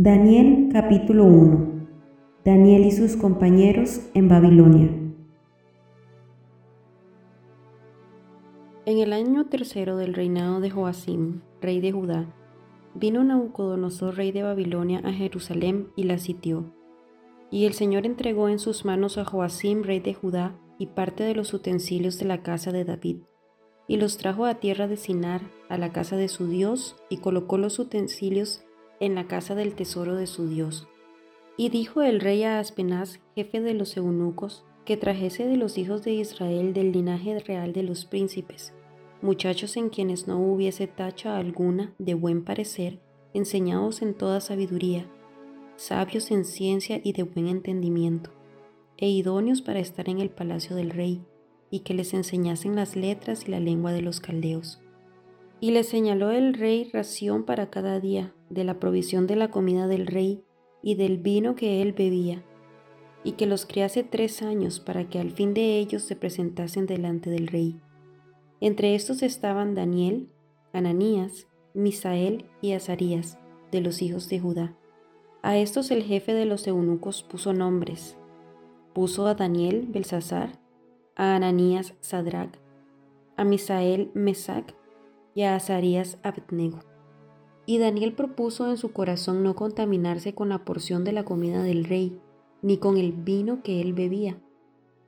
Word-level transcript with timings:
Daniel 0.00 0.68
capítulo 0.72 1.24
1 1.24 1.88
Daniel 2.44 2.84
y 2.84 2.92
sus 2.92 3.16
compañeros 3.16 4.02
en 4.14 4.28
Babilonia 4.28 4.88
En 8.86 8.98
el 8.98 9.12
año 9.12 9.46
tercero 9.46 9.96
del 9.96 10.14
reinado 10.14 10.60
de 10.60 10.70
Joacim, 10.70 11.40
rey 11.60 11.80
de 11.80 11.90
Judá, 11.90 12.32
vino 12.94 13.24
Nabucodonosor, 13.24 14.14
rey 14.14 14.30
de 14.30 14.44
Babilonia, 14.44 15.00
a 15.02 15.12
Jerusalén 15.12 15.88
y 15.96 16.04
la 16.04 16.18
sitió. 16.18 16.72
Y 17.50 17.66
el 17.66 17.72
Señor 17.72 18.06
entregó 18.06 18.48
en 18.48 18.60
sus 18.60 18.84
manos 18.84 19.18
a 19.18 19.24
Joacim, 19.24 19.82
rey 19.82 19.98
de 19.98 20.14
Judá, 20.14 20.56
y 20.78 20.86
parte 20.86 21.24
de 21.24 21.34
los 21.34 21.52
utensilios 21.52 22.20
de 22.20 22.26
la 22.26 22.44
casa 22.44 22.70
de 22.70 22.84
David, 22.84 23.16
y 23.88 23.96
los 23.96 24.16
trajo 24.16 24.44
a 24.44 24.60
tierra 24.60 24.86
de 24.86 24.96
Sinar, 24.96 25.40
a 25.68 25.76
la 25.76 25.90
casa 25.90 26.14
de 26.16 26.28
su 26.28 26.46
Dios, 26.46 26.94
y 27.10 27.16
colocó 27.16 27.58
los 27.58 27.80
utensilios 27.80 28.62
en 29.00 29.14
la 29.14 29.26
casa 29.26 29.54
del 29.54 29.74
tesoro 29.74 30.16
de 30.16 30.26
su 30.26 30.48
Dios. 30.48 30.88
Y 31.56 31.70
dijo 31.70 32.02
el 32.02 32.20
rey 32.20 32.44
a 32.44 32.58
Aspenaz, 32.58 33.20
jefe 33.34 33.60
de 33.60 33.74
los 33.74 33.96
eunucos, 33.96 34.64
que 34.84 34.96
trajese 34.96 35.46
de 35.46 35.56
los 35.56 35.76
hijos 35.76 36.02
de 36.02 36.12
Israel 36.12 36.72
del 36.72 36.92
linaje 36.92 37.38
real 37.40 37.72
de 37.72 37.82
los 37.82 38.04
príncipes, 38.04 38.72
muchachos 39.20 39.76
en 39.76 39.90
quienes 39.90 40.26
no 40.26 40.38
hubiese 40.40 40.86
tacha 40.86 41.36
alguna 41.36 41.92
de 41.98 42.14
buen 42.14 42.44
parecer, 42.44 43.00
enseñados 43.34 44.02
en 44.02 44.14
toda 44.14 44.40
sabiduría, 44.40 45.06
sabios 45.76 46.30
en 46.30 46.44
ciencia 46.44 47.00
y 47.02 47.12
de 47.12 47.22
buen 47.22 47.48
entendimiento, 47.48 48.30
e 48.96 49.08
idóneos 49.08 49.62
para 49.62 49.78
estar 49.78 50.08
en 50.08 50.20
el 50.20 50.30
palacio 50.30 50.74
del 50.74 50.90
rey, 50.90 51.22
y 51.70 51.80
que 51.80 51.94
les 51.94 52.14
enseñasen 52.14 52.74
las 52.74 52.96
letras 52.96 53.46
y 53.46 53.50
la 53.50 53.60
lengua 53.60 53.92
de 53.92 54.02
los 54.02 54.20
caldeos. 54.20 54.80
Y 55.60 55.72
le 55.72 55.84
señaló 55.84 56.30
el 56.30 56.54
rey 56.54 56.88
ración 56.92 57.44
para 57.44 57.68
cada 57.68 58.00
día, 58.00 58.32
de 58.50 58.64
la 58.64 58.78
provisión 58.78 59.26
de 59.26 59.36
la 59.36 59.50
comida 59.50 59.86
del 59.86 60.06
rey 60.06 60.42
y 60.82 60.94
del 60.94 61.18
vino 61.18 61.54
que 61.54 61.82
él 61.82 61.92
bebía, 61.92 62.44
y 63.24 63.32
que 63.32 63.46
los 63.46 63.66
criase 63.66 64.04
tres 64.04 64.42
años 64.42 64.80
para 64.80 65.08
que 65.08 65.18
al 65.18 65.30
fin 65.30 65.54
de 65.54 65.78
ellos 65.78 66.02
se 66.02 66.16
presentasen 66.16 66.86
delante 66.86 67.30
del 67.30 67.46
rey. 67.46 67.80
Entre 68.60 68.94
estos 68.94 69.22
estaban 69.22 69.74
Daniel, 69.74 70.28
Ananías, 70.72 71.46
Misael 71.74 72.46
y 72.60 72.72
Azarías, 72.72 73.38
de 73.70 73.80
los 73.80 74.02
hijos 74.02 74.28
de 74.28 74.40
Judá. 74.40 74.76
A 75.42 75.56
estos 75.56 75.90
el 75.90 76.02
jefe 76.02 76.34
de 76.34 76.46
los 76.46 76.66
eunucos 76.66 77.22
puso 77.22 77.52
nombres. 77.52 78.16
Puso 78.94 79.26
a 79.26 79.34
Daniel 79.34 79.86
Belsasar, 79.88 80.58
a 81.14 81.36
Ananías 81.36 81.94
Sadrach, 82.00 82.58
a 83.36 83.44
Misael 83.44 84.10
Mesac 84.14 84.74
y 85.34 85.42
a 85.42 85.54
Azarías 85.54 86.18
Abednego. 86.24 86.80
Y 87.68 87.76
Daniel 87.76 88.14
propuso 88.14 88.66
en 88.70 88.78
su 88.78 88.92
corazón 88.92 89.42
no 89.42 89.54
contaminarse 89.54 90.34
con 90.34 90.48
la 90.48 90.64
porción 90.64 91.04
de 91.04 91.12
la 91.12 91.26
comida 91.26 91.62
del 91.62 91.84
rey, 91.84 92.18
ni 92.62 92.78
con 92.78 92.96
el 92.96 93.12
vino 93.12 93.62
que 93.62 93.82
él 93.82 93.92
bebía. 93.92 94.40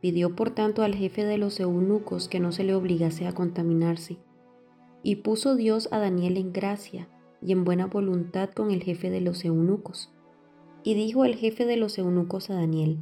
Pidió 0.03 0.37
por 0.37 0.51
tanto 0.51 0.83
al 0.83 0.95
jefe 0.95 1.25
de 1.25 1.39
los 1.39 1.59
eunucos 1.59 2.29
que 2.29 2.39
no 2.39 2.53
se 2.53 2.65
le 2.65 2.75
obligase 2.75 3.27
a 3.27 3.33
contaminarse. 3.33 4.19
Y 5.03 5.17
puso 5.17 5.57
Dios 5.57 5.89
a 5.91 6.01
Daniel 6.01 6.37
en 6.37 6.53
gracia 6.53 7.09
y 7.41 7.53
en 7.53 7.65
buena 7.65 7.87
voluntad 7.87 8.51
con 8.51 8.71
el 8.71 8.83
jefe 8.83 9.09
de 9.09 9.23
los 9.23 9.43
eunucos. 9.47 10.13
Y 10.85 10.93
dijo 10.93 11.25
el 11.25 11.37
jefe 11.37 11.65
de 11.65 11.79
los 11.79 11.97
eunucos 11.97 12.51
a 12.51 12.57
Daniel, 12.57 12.99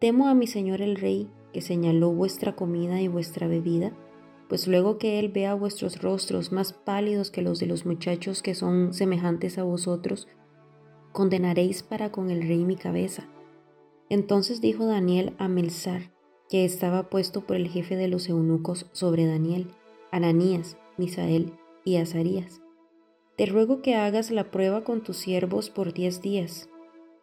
Temo 0.00 0.26
a 0.26 0.34
mi 0.34 0.48
señor 0.48 0.82
el 0.82 0.96
rey, 0.96 1.30
que 1.52 1.60
señaló 1.60 2.10
vuestra 2.10 2.56
comida 2.56 3.00
y 3.00 3.06
vuestra 3.06 3.46
bebida, 3.46 3.92
pues 4.54 4.68
luego 4.68 4.98
que 4.98 5.18
Él 5.18 5.30
vea 5.30 5.52
vuestros 5.54 6.00
rostros 6.00 6.52
más 6.52 6.72
pálidos 6.72 7.32
que 7.32 7.42
los 7.42 7.58
de 7.58 7.66
los 7.66 7.86
muchachos 7.86 8.40
que 8.40 8.54
son 8.54 8.94
semejantes 8.94 9.58
a 9.58 9.64
vosotros, 9.64 10.28
condenaréis 11.10 11.82
para 11.82 12.12
con 12.12 12.30
el 12.30 12.46
rey 12.46 12.64
mi 12.64 12.76
cabeza. 12.76 13.28
Entonces 14.08 14.60
dijo 14.60 14.86
Daniel 14.86 15.34
a 15.38 15.48
Melzar, 15.48 16.12
que 16.48 16.64
estaba 16.64 17.10
puesto 17.10 17.40
por 17.40 17.56
el 17.56 17.66
jefe 17.66 17.96
de 17.96 18.06
los 18.06 18.28
eunucos 18.28 18.88
sobre 18.92 19.26
Daniel, 19.26 19.66
Ananías, 20.12 20.76
Misael 20.98 21.54
y 21.84 21.96
Azarías. 21.96 22.62
Te 23.36 23.46
ruego 23.46 23.82
que 23.82 23.96
hagas 23.96 24.30
la 24.30 24.52
prueba 24.52 24.84
con 24.84 25.02
tus 25.02 25.16
siervos 25.16 25.68
por 25.68 25.94
diez 25.94 26.22
días, 26.22 26.70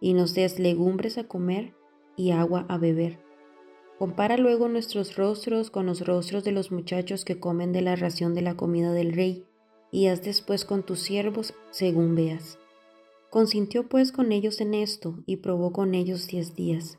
y 0.02 0.16
nos 0.16 0.34
des 0.34 0.60
legumbres 0.60 1.18
a 1.18 1.30
comer 1.30 1.74
y 2.18 2.32
agua 2.32 2.66
a 2.68 2.78
beber 2.78 3.31
Compara 4.02 4.36
luego 4.36 4.68
nuestros 4.68 5.16
rostros 5.16 5.70
con 5.70 5.86
los 5.86 6.08
rostros 6.08 6.44
de 6.44 6.52
los 6.52 6.72
muchachos 6.72 7.24
que 7.24 7.40
comen 7.40 7.72
de 7.72 7.84
la 7.84 7.96
ración 7.96 8.34
de 8.34 8.42
la 8.42 8.58
comida 8.58 8.92
del 8.92 9.14
rey, 9.14 9.46
y 9.92 10.08
haz 10.08 10.24
después 10.24 10.66
con 10.66 10.82
tus 10.82 11.02
siervos 11.02 11.54
según 11.70 12.16
veas. 12.16 12.58
Consintió 13.30 13.88
pues 13.88 14.12
con 14.12 14.32
ellos 14.32 14.60
en 14.60 14.74
esto, 14.74 15.20
y 15.28 15.36
probó 15.36 15.72
con 15.72 15.94
ellos 15.94 16.26
diez 16.26 16.56
días. 16.56 16.98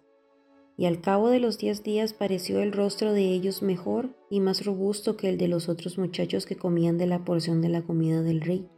Y 0.77 0.87
al 0.87 1.01
cabo 1.01 1.29
de 1.29 1.41
los 1.41 1.59
diez 1.59 1.83
días 1.83 2.13
pareció 2.13 2.61
el 2.61 2.71
rostro 2.71 3.13
de 3.13 3.33
ellos 3.33 3.63
mejor 3.63 4.15
y 4.31 4.39
más 4.39 4.65
robusto 4.65 5.17
que 5.17 5.29
el 5.29 5.39
de 5.39 5.49
los 5.49 5.69
otros 5.69 5.99
muchachos 5.99 6.47
que 6.47 6.55
comían 6.55 6.99
de 6.99 7.09
la 7.09 7.25
porción 7.25 7.63
de 7.63 7.69
la 7.69 7.83
comida 7.83 8.23
del 8.23 8.43
rey. 8.43 8.69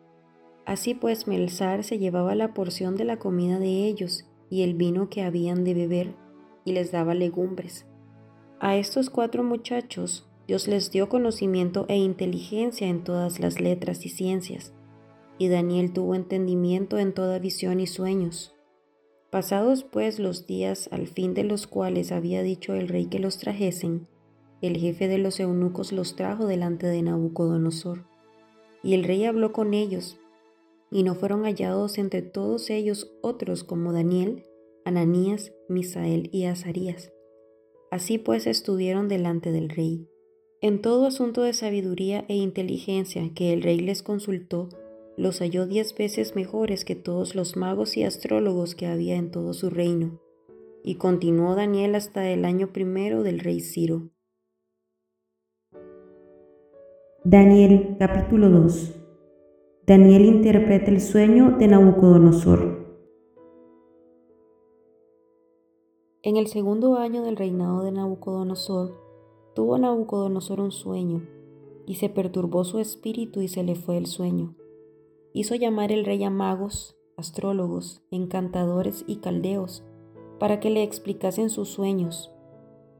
Así 0.64 0.94
pues 0.94 1.26
Melzar 1.26 1.84
se 1.84 1.98
llevaba 1.98 2.34
la 2.34 2.54
porción 2.54 2.96
de 2.96 3.04
la 3.04 3.18
comida 3.18 3.58
de 3.58 3.86
ellos 3.86 4.24
y 4.48 4.62
el 4.62 4.72
vino 4.72 5.10
que 5.10 5.20
habían 5.20 5.62
de 5.62 5.74
beber, 5.74 6.14
y 6.64 6.72
les 6.72 6.90
daba 6.90 7.12
legumbres 7.12 7.84
a 8.60 8.76
estos 8.76 9.10
cuatro 9.10 9.42
muchachos 9.42 10.26
Dios 10.46 10.68
les 10.68 10.90
dio 10.90 11.08
conocimiento 11.08 11.86
e 11.88 11.96
inteligencia 11.96 12.88
en 12.88 13.02
todas 13.02 13.40
las 13.40 13.60
letras 13.60 14.04
y 14.04 14.10
ciencias, 14.10 14.72
y 15.38 15.48
Daniel 15.48 15.92
tuvo 15.92 16.14
entendimiento 16.14 16.98
en 16.98 17.14
toda 17.14 17.38
visión 17.38 17.80
y 17.80 17.86
sueños. 17.86 18.54
Pasados 19.30 19.84
pues 19.84 20.18
los 20.18 20.46
días 20.46 20.88
al 20.92 21.06
fin 21.06 21.32
de 21.34 21.44
los 21.44 21.66
cuales 21.66 22.12
había 22.12 22.42
dicho 22.42 22.74
el 22.74 22.88
rey 22.88 23.06
que 23.06 23.18
los 23.18 23.38
trajesen, 23.38 24.06
el 24.60 24.76
jefe 24.76 25.08
de 25.08 25.18
los 25.18 25.40
eunucos 25.40 25.92
los 25.92 26.14
trajo 26.14 26.46
delante 26.46 26.86
de 26.86 27.02
Nabucodonosor. 27.02 28.04
Y 28.82 28.94
el 28.94 29.04
rey 29.04 29.24
habló 29.24 29.52
con 29.52 29.72
ellos, 29.72 30.18
y 30.90 31.02
no 31.02 31.14
fueron 31.14 31.44
hallados 31.44 31.96
entre 31.96 32.22
todos 32.22 32.68
ellos 32.70 33.10
otros 33.22 33.64
como 33.64 33.92
Daniel, 33.92 34.44
Ananías, 34.84 35.52
Misael 35.68 36.28
y 36.32 36.44
Azarías 36.44 37.10
Así 37.94 38.18
pues 38.18 38.48
estuvieron 38.48 39.06
delante 39.06 39.52
del 39.52 39.68
rey. 39.68 40.08
En 40.60 40.82
todo 40.82 41.06
asunto 41.06 41.42
de 41.42 41.52
sabiduría 41.52 42.24
e 42.26 42.34
inteligencia 42.34 43.30
que 43.36 43.52
el 43.52 43.62
rey 43.62 43.78
les 43.78 44.02
consultó, 44.02 44.68
los 45.16 45.38
halló 45.38 45.64
diez 45.68 45.96
veces 45.96 46.34
mejores 46.34 46.84
que 46.84 46.96
todos 46.96 47.36
los 47.36 47.56
magos 47.56 47.96
y 47.96 48.02
astrólogos 48.02 48.74
que 48.74 48.88
había 48.88 49.14
en 49.14 49.30
todo 49.30 49.54
su 49.54 49.70
reino. 49.70 50.20
Y 50.82 50.96
continuó 50.96 51.54
Daniel 51.54 51.94
hasta 51.94 52.28
el 52.28 52.44
año 52.44 52.72
primero 52.72 53.22
del 53.22 53.38
rey 53.38 53.60
Ciro. 53.60 54.10
Daniel 57.22 57.94
capítulo 58.00 58.50
2 58.50 58.92
Daniel 59.86 60.24
interpreta 60.24 60.90
el 60.90 61.00
sueño 61.00 61.58
de 61.60 61.68
Nabucodonosor. 61.68 62.73
En 66.26 66.38
el 66.38 66.46
segundo 66.46 66.96
año 66.96 67.22
del 67.22 67.36
reinado 67.36 67.82
de 67.82 67.92
Nabucodonosor, 67.92 68.98
tuvo 69.54 69.76
Nabucodonosor 69.76 70.58
un 70.58 70.72
sueño, 70.72 71.28
y 71.86 71.96
se 71.96 72.08
perturbó 72.08 72.64
su 72.64 72.78
espíritu 72.78 73.42
y 73.42 73.48
se 73.48 73.62
le 73.62 73.74
fue 73.74 73.98
el 73.98 74.06
sueño. 74.06 74.56
Hizo 75.34 75.54
llamar 75.54 75.92
el 75.92 76.06
rey 76.06 76.24
a 76.24 76.30
magos, 76.30 76.96
astrólogos, 77.18 78.02
encantadores 78.10 79.04
y 79.06 79.16
caldeos, 79.16 79.84
para 80.38 80.60
que 80.60 80.70
le 80.70 80.82
explicasen 80.82 81.50
sus 81.50 81.68
sueños. 81.68 82.32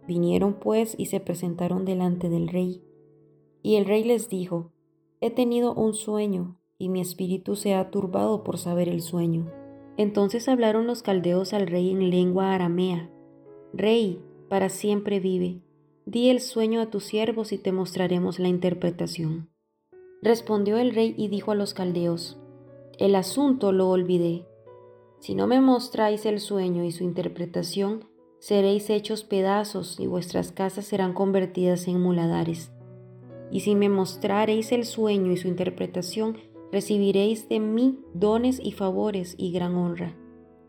Vinieron 0.07 0.53
pues 0.61 0.95
y 0.99 1.07
se 1.07 1.19
presentaron 1.19 1.87
delante 1.87 2.29
del 2.29 2.47
rey. 2.47 2.85
Y 3.63 3.77
el 3.77 3.87
rey 3.87 4.05
les 4.05 4.29
dijo, 4.29 4.71
He 5.23 5.31
tenido 5.31 5.73
un 5.73 5.95
sueño, 5.95 6.59
y 6.77 6.91
mi 6.91 7.01
espíritu 7.01 7.57
se 7.57 7.73
ha 7.73 7.91
turbado 7.91 8.45
por 8.45 8.59
saber 8.59 8.91
el 8.91 9.01
sueño. 9.01 9.51
Entonces 9.97 10.47
hablaron 10.47 10.87
los 10.87 11.03
caldeos 11.03 11.55
al 11.55 11.69
rey 11.69 11.91
en 11.91 12.11
lengua 12.11 12.53
aramea, 12.53 13.11
Rey, 13.77 14.21
para 14.49 14.69
siempre 14.69 15.19
vive. 15.19 15.61
Di 16.07 16.31
el 16.31 16.41
sueño 16.41 16.81
a 16.81 16.91
tus 16.91 17.03
siervos 17.03 17.51
y 17.51 17.59
te 17.59 17.73
mostraremos 17.73 18.39
la 18.39 18.47
interpretación. 18.47 19.51
Respondió 20.23 20.79
el 20.79 20.95
rey 20.95 21.13
y 21.19 21.27
dijo 21.27 21.51
a 21.51 21.57
los 21.57 21.75
caldeos, 21.75 22.39
El 22.99 23.17
asunto 23.17 23.73
lo 23.73 23.91
olvidé. 23.91 24.47
Si 25.19 25.35
no 25.35 25.49
me 25.49 25.61
mostráis 25.61 26.25
el 26.25 26.39
sueño 26.39 26.85
y 26.85 26.93
su 26.93 27.03
interpretación, 27.03 28.05
seréis 28.39 28.91
hechos 28.91 29.25
pedazos 29.25 29.99
y 29.99 30.07
vuestras 30.07 30.53
casas 30.53 30.85
serán 30.85 31.13
convertidas 31.13 31.89
en 31.89 32.01
muladares. 32.01 32.71
Y 33.51 33.61
si 33.61 33.75
me 33.75 33.89
mostraréis 33.89 34.71
el 34.71 34.85
sueño 34.85 35.33
y 35.33 35.37
su 35.37 35.49
interpretación, 35.49 36.37
recibiréis 36.71 37.49
de 37.49 37.59
mí 37.59 37.99
dones 38.15 38.61
y 38.63 38.71
favores 38.71 39.35
y 39.37 39.51
gran 39.51 39.75
honra. 39.75 40.17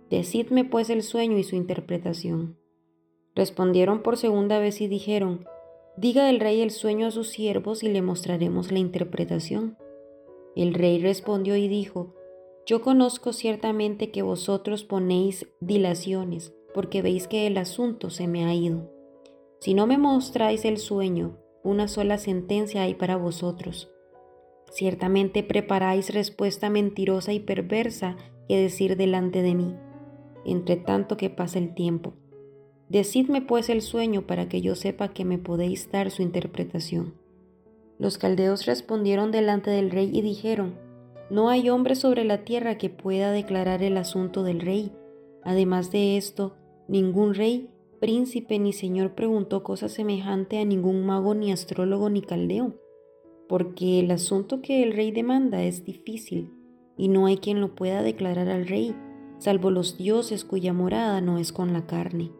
Decidme 0.10 0.66
pues 0.66 0.90
el 0.90 1.04
sueño 1.04 1.38
y 1.38 1.44
su 1.44 1.56
interpretación. 1.56 2.58
Respondieron 3.36 4.02
por 4.02 4.18
segunda 4.18 4.60
vez 4.60 4.82
y 4.82 4.88
dijeron, 4.88 5.46
Diga 5.98 6.30
el 6.30 6.40
rey 6.40 6.62
el 6.62 6.72
sueño 6.72 7.08
a 7.08 7.12
sus 7.12 7.30
siervos 7.30 7.84
y 7.84 7.90
le 7.90 8.02
mostraremos 8.02 8.72
la 8.72 8.80
interpretación. 8.80 9.78
El 10.56 10.74
rey 10.74 11.00
respondió 11.00 11.56
y 11.56 11.68
dijo, 11.68 12.16
Yo 12.66 12.82
conozco 12.82 13.34
ciertamente 13.34 14.12
que 14.12 14.22
vosotros 14.22 14.84
ponéis 14.84 15.48
dilaciones, 15.60 16.54
porque 16.74 17.02
veis 17.02 17.28
que 17.28 17.48
el 17.48 17.58
asunto 17.58 18.10
se 18.10 18.28
me 18.28 18.46
ha 18.46 18.54
ido. 18.54 18.92
Si 19.60 19.74
no 19.74 19.88
me 19.88 19.98
mostráis 19.98 20.66
el 20.66 20.78
sueño, 20.78 21.38
una 21.64 21.88
sola 21.88 22.18
sentencia 22.18 22.84
hay 22.84 22.94
para 22.94 23.16
vosotros. 23.16 23.90
Ciertamente 24.72 25.44
preparáis 25.44 26.14
respuesta 26.14 26.70
mentirosa 26.70 27.32
y 27.34 27.40
perversa 27.40 28.18
que 28.48 28.58
decir 28.58 28.98
delante 28.98 29.42
de 29.42 29.56
mí, 29.56 29.76
entre 30.46 30.76
tanto 30.76 31.18
que 31.18 31.30
pasa 31.30 31.60
el 31.60 31.74
tiempo. 31.74 32.14
Decidme 32.90 33.42
pues 33.42 33.70
el 33.70 33.82
sueño 33.82 34.28
para 34.28 34.48
que 34.48 34.62
yo 34.62 34.76
sepa 34.76 35.08
que 35.08 35.26
me 35.26 35.38
podéis 35.38 35.92
dar 35.92 36.12
su 36.12 36.22
interpretación. 36.22 37.16
Los 37.98 38.18
caldeos 38.18 38.66
respondieron 38.66 39.32
delante 39.32 39.72
del 39.72 39.90
rey 39.90 40.12
y 40.14 40.22
dijeron, 40.22 40.76
No 41.30 41.50
hay 41.50 41.70
hombre 41.70 41.96
sobre 41.96 42.24
la 42.24 42.44
tierra 42.44 42.78
que 42.78 42.90
pueda 42.90 43.32
declarar 43.32 43.82
el 43.82 43.98
asunto 43.98 44.44
del 44.44 44.60
rey. 44.60 44.92
Además 45.44 45.92
de 45.92 46.18
esto, 46.18 46.56
ningún 46.88 47.34
rey, 47.34 47.70
príncipe 48.00 48.60
ni 48.60 48.74
señor 48.74 49.16
preguntó 49.16 49.64
cosa 49.64 49.90
semejante 49.90 50.60
a 50.60 50.66
ningún 50.66 51.06
mago 51.06 51.34
ni 51.34 51.52
astrólogo 51.52 52.10
ni 52.10 52.22
caldeo, 52.22 52.76
porque 53.48 54.00
el 54.00 54.12
asunto 54.12 54.62
que 54.62 54.84
el 54.84 54.94
rey 54.94 55.12
demanda 55.12 55.64
es 55.64 55.86
difícil 55.86 56.52
y 56.98 57.08
no 57.08 57.26
hay 57.26 57.38
quien 57.38 57.62
lo 57.62 57.74
pueda 57.74 58.04
declarar 58.04 58.50
al 58.50 58.68
rey, 58.68 58.96
salvo 59.40 59.72
los 59.72 59.98
dioses 59.98 60.46
cuya 60.46 60.74
morada 60.74 61.22
no 61.22 61.38
es 61.38 61.52
con 61.52 61.74
la 61.74 61.88
carne. 61.88 62.32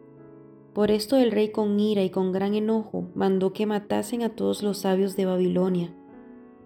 Por 0.76 0.90
esto 0.90 1.16
el 1.16 1.30
rey 1.30 1.48
con 1.48 1.80
ira 1.80 2.02
y 2.02 2.10
con 2.10 2.32
gran 2.32 2.52
enojo 2.52 3.08
mandó 3.14 3.54
que 3.54 3.64
matasen 3.64 4.22
a 4.22 4.36
todos 4.36 4.62
los 4.62 4.76
sabios 4.76 5.16
de 5.16 5.24
Babilonia, 5.24 5.94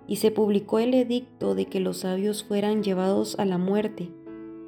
y 0.08 0.16
se 0.16 0.32
publicó 0.32 0.80
el 0.80 0.94
edicto 0.94 1.54
de 1.54 1.66
que 1.66 1.78
los 1.78 1.98
sabios 1.98 2.42
fueran 2.42 2.82
llevados 2.82 3.38
a 3.38 3.44
la 3.44 3.56
muerte, 3.56 4.10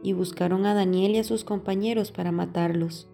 y 0.00 0.12
buscaron 0.12 0.64
a 0.64 0.74
Daniel 0.74 1.16
y 1.16 1.18
a 1.18 1.24
sus 1.24 1.42
compañeros 1.42 2.12
para 2.12 2.30
matarlos. 2.30 3.08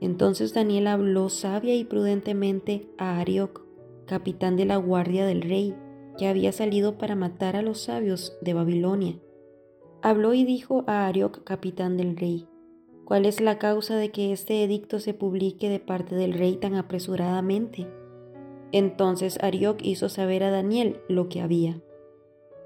Entonces 0.00 0.54
Daniel 0.54 0.86
habló 0.86 1.28
sabia 1.28 1.74
y 1.74 1.82
prudentemente 1.82 2.88
a 2.96 3.18
Arioc, 3.18 3.62
capitán 4.06 4.56
de 4.56 4.64
la 4.64 4.76
guardia 4.76 5.26
del 5.26 5.42
rey, 5.42 5.74
que 6.16 6.28
había 6.28 6.52
salido 6.52 6.98
para 6.98 7.16
matar 7.16 7.56
a 7.56 7.62
los 7.62 7.80
sabios 7.80 8.38
de 8.42 8.54
Babilonia. 8.54 9.18
Habló 10.02 10.34
y 10.34 10.44
dijo 10.44 10.84
a 10.86 11.08
Arioc, 11.08 11.42
capitán 11.42 11.96
del 11.96 12.16
rey, 12.16 12.46
¿Cuál 13.08 13.24
es 13.24 13.40
la 13.40 13.58
causa 13.58 13.96
de 13.96 14.10
que 14.10 14.32
este 14.32 14.62
edicto 14.62 15.00
se 15.00 15.14
publique 15.14 15.70
de 15.70 15.80
parte 15.80 16.14
del 16.14 16.34
rey 16.34 16.56
tan 16.56 16.74
apresuradamente? 16.74 17.86
Entonces 18.70 19.38
Arioc 19.40 19.78
hizo 19.82 20.10
saber 20.10 20.42
a 20.42 20.50
Daniel 20.50 21.00
lo 21.08 21.30
que 21.30 21.40
había. 21.40 21.80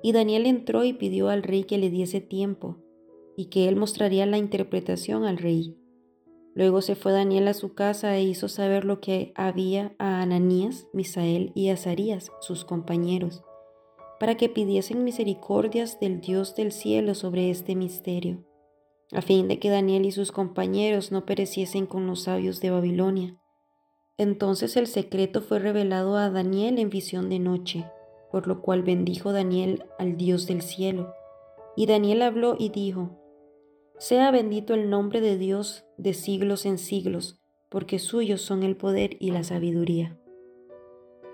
Y 0.02 0.10
Daniel 0.10 0.46
entró 0.46 0.82
y 0.82 0.94
pidió 0.94 1.28
al 1.28 1.44
rey 1.44 1.62
que 1.62 1.78
le 1.78 1.90
diese 1.90 2.20
tiempo, 2.20 2.78
y 3.36 3.50
que 3.50 3.68
él 3.68 3.76
mostraría 3.76 4.26
la 4.26 4.36
interpretación 4.36 5.26
al 5.26 5.38
rey. 5.38 5.76
Luego 6.56 6.82
se 6.82 6.96
fue 6.96 7.12
Daniel 7.12 7.46
a 7.46 7.54
su 7.54 7.74
casa 7.74 8.16
e 8.16 8.24
hizo 8.24 8.48
saber 8.48 8.84
lo 8.84 9.00
que 9.00 9.32
había 9.36 9.94
a 10.00 10.22
Ananías, 10.22 10.88
Misael 10.92 11.52
y 11.54 11.68
Azarías, 11.68 12.32
sus 12.40 12.64
compañeros, 12.64 13.44
para 14.18 14.36
que 14.36 14.48
pidiesen 14.48 15.04
misericordias 15.04 16.00
del 16.00 16.20
Dios 16.20 16.56
del 16.56 16.72
cielo 16.72 17.14
sobre 17.14 17.48
este 17.48 17.76
misterio 17.76 18.44
a 19.12 19.20
fin 19.20 19.46
de 19.46 19.58
que 19.58 19.70
Daniel 19.70 20.06
y 20.06 20.12
sus 20.12 20.32
compañeros 20.32 21.12
no 21.12 21.26
pereciesen 21.26 21.86
con 21.86 22.06
los 22.06 22.22
sabios 22.22 22.60
de 22.60 22.70
Babilonia. 22.70 23.36
Entonces 24.16 24.76
el 24.76 24.86
secreto 24.86 25.42
fue 25.42 25.58
revelado 25.58 26.16
a 26.16 26.30
Daniel 26.30 26.78
en 26.78 26.90
visión 26.90 27.28
de 27.28 27.38
noche, 27.38 27.84
por 28.30 28.46
lo 28.46 28.62
cual 28.62 28.82
bendijo 28.82 29.32
Daniel 29.32 29.84
al 29.98 30.16
Dios 30.16 30.46
del 30.46 30.62
cielo. 30.62 31.14
Y 31.76 31.86
Daniel 31.86 32.22
habló 32.22 32.56
y 32.58 32.70
dijo, 32.70 33.18
Sea 33.98 34.30
bendito 34.30 34.74
el 34.74 34.88
nombre 34.88 35.20
de 35.20 35.36
Dios 35.36 35.84
de 35.98 36.14
siglos 36.14 36.64
en 36.64 36.78
siglos, 36.78 37.38
porque 37.68 37.98
suyos 37.98 38.40
son 38.42 38.62
el 38.62 38.76
poder 38.76 39.16
y 39.20 39.30
la 39.30 39.44
sabiduría. 39.44 40.18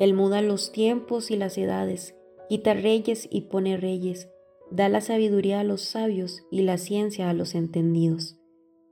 Él 0.01 0.15
muda 0.15 0.43
los 0.43 0.71
tiempos 0.71 1.31
y 1.31 1.37
las 1.37 1.59
edades, 1.59 2.15
quita 2.49 2.75
reyes 2.75 3.29
y 3.31 3.43
pone 3.43 3.77
reyes, 3.77 4.31
da 4.71 4.89
la 4.89 5.01
sabiduría 5.01 5.61
a 5.61 5.65
los 5.65 5.83
sabios 5.83 6.45
y 6.51 6.63
la 6.63 6.79
ciencia 6.79 7.31
a 7.31 7.33
los 7.33 7.55
entendidos. 7.55 8.39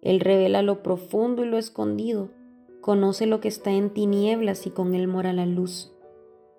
Él 0.02 0.20
revela 0.20 0.62
lo 0.62 0.82
profundo 0.82 1.44
y 1.44 1.48
lo 1.48 1.58
escondido, 1.58 2.30
conoce 2.80 3.26
lo 3.26 3.40
que 3.40 3.48
está 3.48 3.72
en 3.72 3.90
tinieblas 3.90 4.66
y 4.66 4.70
con 4.70 4.94
él 4.94 5.08
mora 5.08 5.32
la 5.32 5.46
luz. 5.46 5.92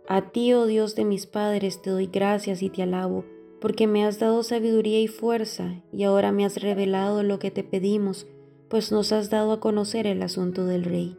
A 0.07 0.31
ti, 0.31 0.53
oh 0.53 0.65
Dios 0.65 0.95
de 0.95 1.05
mis 1.05 1.25
padres, 1.25 1.81
te 1.81 1.89
doy 1.89 2.07
gracias 2.07 2.61
y 2.61 2.69
te 2.69 2.83
alabo, 2.83 3.25
porque 3.59 3.87
me 3.87 4.05
has 4.05 4.19
dado 4.19 4.43
sabiduría 4.43 5.01
y 5.01 5.07
fuerza, 5.07 5.83
y 5.91 6.03
ahora 6.03 6.31
me 6.31 6.45
has 6.45 6.61
revelado 6.61 7.23
lo 7.23 7.39
que 7.39 7.51
te 7.51 7.63
pedimos, 7.63 8.27
pues 8.69 8.91
nos 8.91 9.11
has 9.11 9.29
dado 9.29 9.51
a 9.51 9.59
conocer 9.59 10.07
el 10.07 10.21
asunto 10.21 10.65
del 10.65 10.83
rey. 10.83 11.17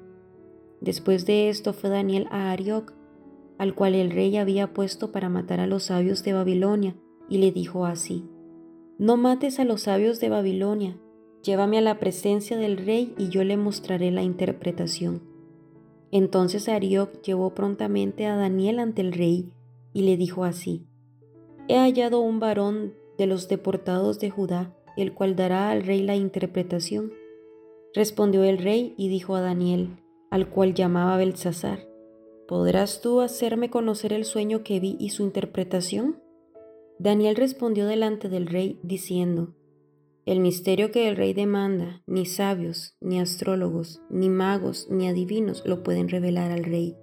Después 0.80 1.26
de 1.26 1.48
esto 1.48 1.72
fue 1.72 1.90
Daniel 1.90 2.28
a 2.30 2.50
Arioc, 2.50 2.92
al 3.58 3.74
cual 3.74 3.94
el 3.94 4.10
rey 4.10 4.36
había 4.36 4.72
puesto 4.72 5.10
para 5.10 5.28
matar 5.28 5.60
a 5.60 5.66
los 5.66 5.84
sabios 5.84 6.22
de 6.22 6.32
Babilonia, 6.32 6.94
y 7.28 7.38
le 7.38 7.52
dijo 7.52 7.84
así, 7.86 8.24
No 8.98 9.16
mates 9.16 9.58
a 9.60 9.64
los 9.64 9.82
sabios 9.82 10.20
de 10.20 10.28
Babilonia, 10.28 10.98
llévame 11.42 11.78
a 11.78 11.82
la 11.82 11.98
presencia 11.98 12.56
del 12.56 12.76
rey 12.76 13.14
y 13.18 13.28
yo 13.28 13.44
le 13.44 13.56
mostraré 13.56 14.10
la 14.10 14.22
interpretación. 14.22 15.22
Entonces 16.10 16.68
Arioc 16.68 17.22
llevó 17.22 17.54
prontamente 17.54 18.26
a 18.26 18.36
Daniel 18.36 18.78
ante 18.78 19.02
el 19.02 19.12
rey 19.12 19.52
y 19.92 20.02
le 20.02 20.16
dijo 20.16 20.44
así, 20.44 20.86
He 21.68 21.76
hallado 21.76 22.20
un 22.20 22.40
varón 22.40 22.94
de 23.18 23.26
los 23.26 23.48
deportados 23.48 24.18
de 24.20 24.30
Judá, 24.30 24.74
el 24.96 25.12
cual 25.12 25.36
dará 25.36 25.70
al 25.70 25.82
rey 25.82 26.02
la 26.02 26.16
interpretación. 26.16 27.12
Respondió 27.94 28.44
el 28.44 28.58
rey 28.58 28.94
y 28.96 29.08
dijo 29.08 29.34
a 29.34 29.42
Daniel, 29.42 29.98
al 30.30 30.48
cual 30.48 30.74
llamaba 30.74 31.16
Belsasar, 31.16 31.86
¿podrás 32.46 33.00
tú 33.00 33.20
hacerme 33.20 33.70
conocer 33.70 34.12
el 34.12 34.24
sueño 34.24 34.62
que 34.62 34.80
vi 34.80 34.96
y 34.98 35.10
su 35.10 35.22
interpretación? 35.22 36.22
Daniel 36.98 37.36
respondió 37.36 37.86
delante 37.86 38.28
del 38.28 38.46
rey 38.46 38.80
diciendo, 38.82 39.54
El 40.26 40.40
misterio 40.40 40.90
que 40.90 41.08
el 41.08 41.16
rey 41.16 41.32
demanda, 41.32 42.02
ni 42.06 42.26
sabios, 42.26 42.96
ni 43.00 43.20
astrólogos, 43.20 44.00
ni 44.10 44.28
magos, 44.28 44.88
ni 44.90 45.08
adivinos 45.08 45.62
lo 45.64 45.84
pueden 45.84 46.08
revelar 46.08 46.50
al 46.50 46.64
rey. 46.64 46.96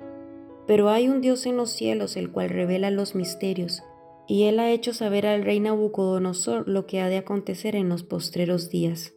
Pero 0.67 0.89
hay 0.89 1.07
un 1.07 1.21
Dios 1.21 1.45
en 1.45 1.55
los 1.55 1.69
cielos 1.69 2.17
el 2.17 2.31
cual 2.31 2.49
revela 2.49 2.91
los 2.91 3.15
misterios, 3.15 3.83
y 4.27 4.43
él 4.43 4.59
ha 4.59 4.71
hecho 4.71 4.93
saber 4.93 5.25
al 5.27 5.43
rey 5.43 5.59
Nabucodonosor 5.61 6.67
lo 6.67 6.87
que 6.87 6.99
ha 6.99 7.07
de 7.07 7.17
acontecer 7.17 7.75
en 7.75 7.87
los 7.87 8.03
postreros 8.03 8.69
días. 8.69 9.13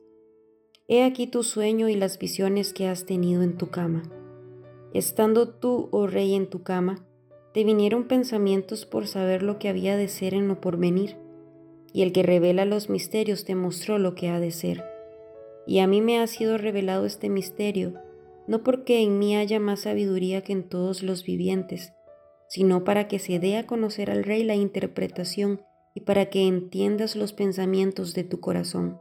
He 0.86 1.02
aquí 1.02 1.26
tu 1.26 1.42
sueño 1.42 1.88
y 1.88 1.96
las 1.96 2.18
visiones 2.18 2.72
que 2.72 2.86
has 2.86 3.04
tenido 3.04 3.42
en 3.42 3.56
tu 3.56 3.68
cama. 3.68 4.04
Estando 4.94 5.48
tú, 5.48 5.88
oh 5.90 6.06
rey, 6.06 6.34
en 6.34 6.48
tu 6.48 6.62
cama, 6.62 7.07
te 7.52 7.64
vinieron 7.64 8.04
pensamientos 8.04 8.86
por 8.86 9.06
saber 9.06 9.42
lo 9.42 9.58
que 9.58 9.68
había 9.68 9.96
de 9.96 10.08
ser 10.08 10.34
en 10.34 10.48
lo 10.48 10.60
porvenir, 10.60 11.16
y 11.92 12.02
el 12.02 12.12
que 12.12 12.22
revela 12.22 12.64
los 12.64 12.90
misterios 12.90 13.44
te 13.44 13.54
mostró 13.54 13.98
lo 13.98 14.14
que 14.14 14.28
ha 14.28 14.40
de 14.40 14.50
ser. 14.50 14.84
Y 15.66 15.80
a 15.80 15.86
mí 15.86 16.00
me 16.00 16.18
ha 16.18 16.26
sido 16.26 16.58
revelado 16.58 17.06
este 17.06 17.28
misterio, 17.28 17.94
no 18.46 18.62
porque 18.62 19.02
en 19.02 19.18
mí 19.18 19.36
haya 19.36 19.60
más 19.60 19.80
sabiduría 19.80 20.42
que 20.42 20.52
en 20.52 20.62
todos 20.62 21.02
los 21.02 21.24
vivientes, 21.24 21.92
sino 22.48 22.84
para 22.84 23.08
que 23.08 23.18
se 23.18 23.38
dé 23.38 23.56
a 23.56 23.66
conocer 23.66 24.10
al 24.10 24.24
rey 24.24 24.42
la 24.42 24.54
interpretación 24.54 25.62
y 25.94 26.00
para 26.00 26.30
que 26.30 26.46
entiendas 26.46 27.16
los 27.16 27.32
pensamientos 27.32 28.14
de 28.14 28.24
tu 28.24 28.40
corazón. 28.40 29.00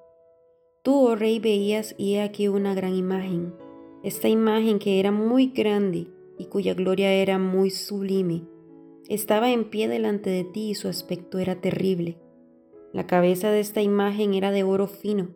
Tú, 0.84 1.08
oh 1.08 1.16
rey, 1.16 1.39
veías 1.39 1.96
y 1.98 2.16
he 2.16 2.22
aquí 2.22 2.48
una 2.48 2.74
gran 2.74 2.96
imagen, 2.96 3.54
esta 4.04 4.30
imagen 4.30 4.80
que 4.80 5.00
era 5.00 5.12
muy 5.12 5.48
grande, 5.48 6.08
y 6.38 6.46
cuya 6.46 6.74
gloria 6.74 7.12
era 7.12 7.38
muy 7.38 7.70
sublime, 7.70 8.44
estaba 9.08 9.51
en 9.51 9.70
pie 9.70 9.88
delante 9.88 10.29
de 10.29 10.44
ti 10.44 10.70
y 10.72 10.75
su 10.75 10.88
aspecto 10.88 11.39
era 11.39 11.62
terrible. 11.62 12.17
La 12.94 13.08
cabeza 13.08 13.51
de 13.51 13.60
esta 13.60 13.82
imagen 13.82 14.34
era 14.34 14.51
de 14.51 14.63
oro 14.63 14.88
fino, 14.88 15.29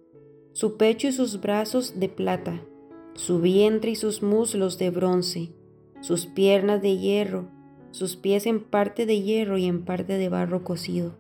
su 0.52 0.78
pecho 0.78 1.08
y 1.08 1.12
sus 1.12 1.40
brazos 1.40 2.00
de 2.00 2.10
plata, 2.10 2.62
su 3.14 3.40
vientre 3.40 3.92
y 3.92 3.96
sus 3.96 4.22
muslos 4.22 4.78
de 4.78 4.90
bronce, 4.90 5.54
sus 6.02 6.26
piernas 6.26 6.82
de 6.82 6.98
hierro, 6.98 7.50
sus 7.92 8.16
pies 8.16 8.46
en 8.46 8.64
parte 8.64 9.06
de 9.06 9.22
hierro 9.22 9.58
y 9.58 9.66
en 9.66 9.86
parte 9.86 10.18
de 10.18 10.30
barro 10.30 10.64
cocido. 10.64 11.18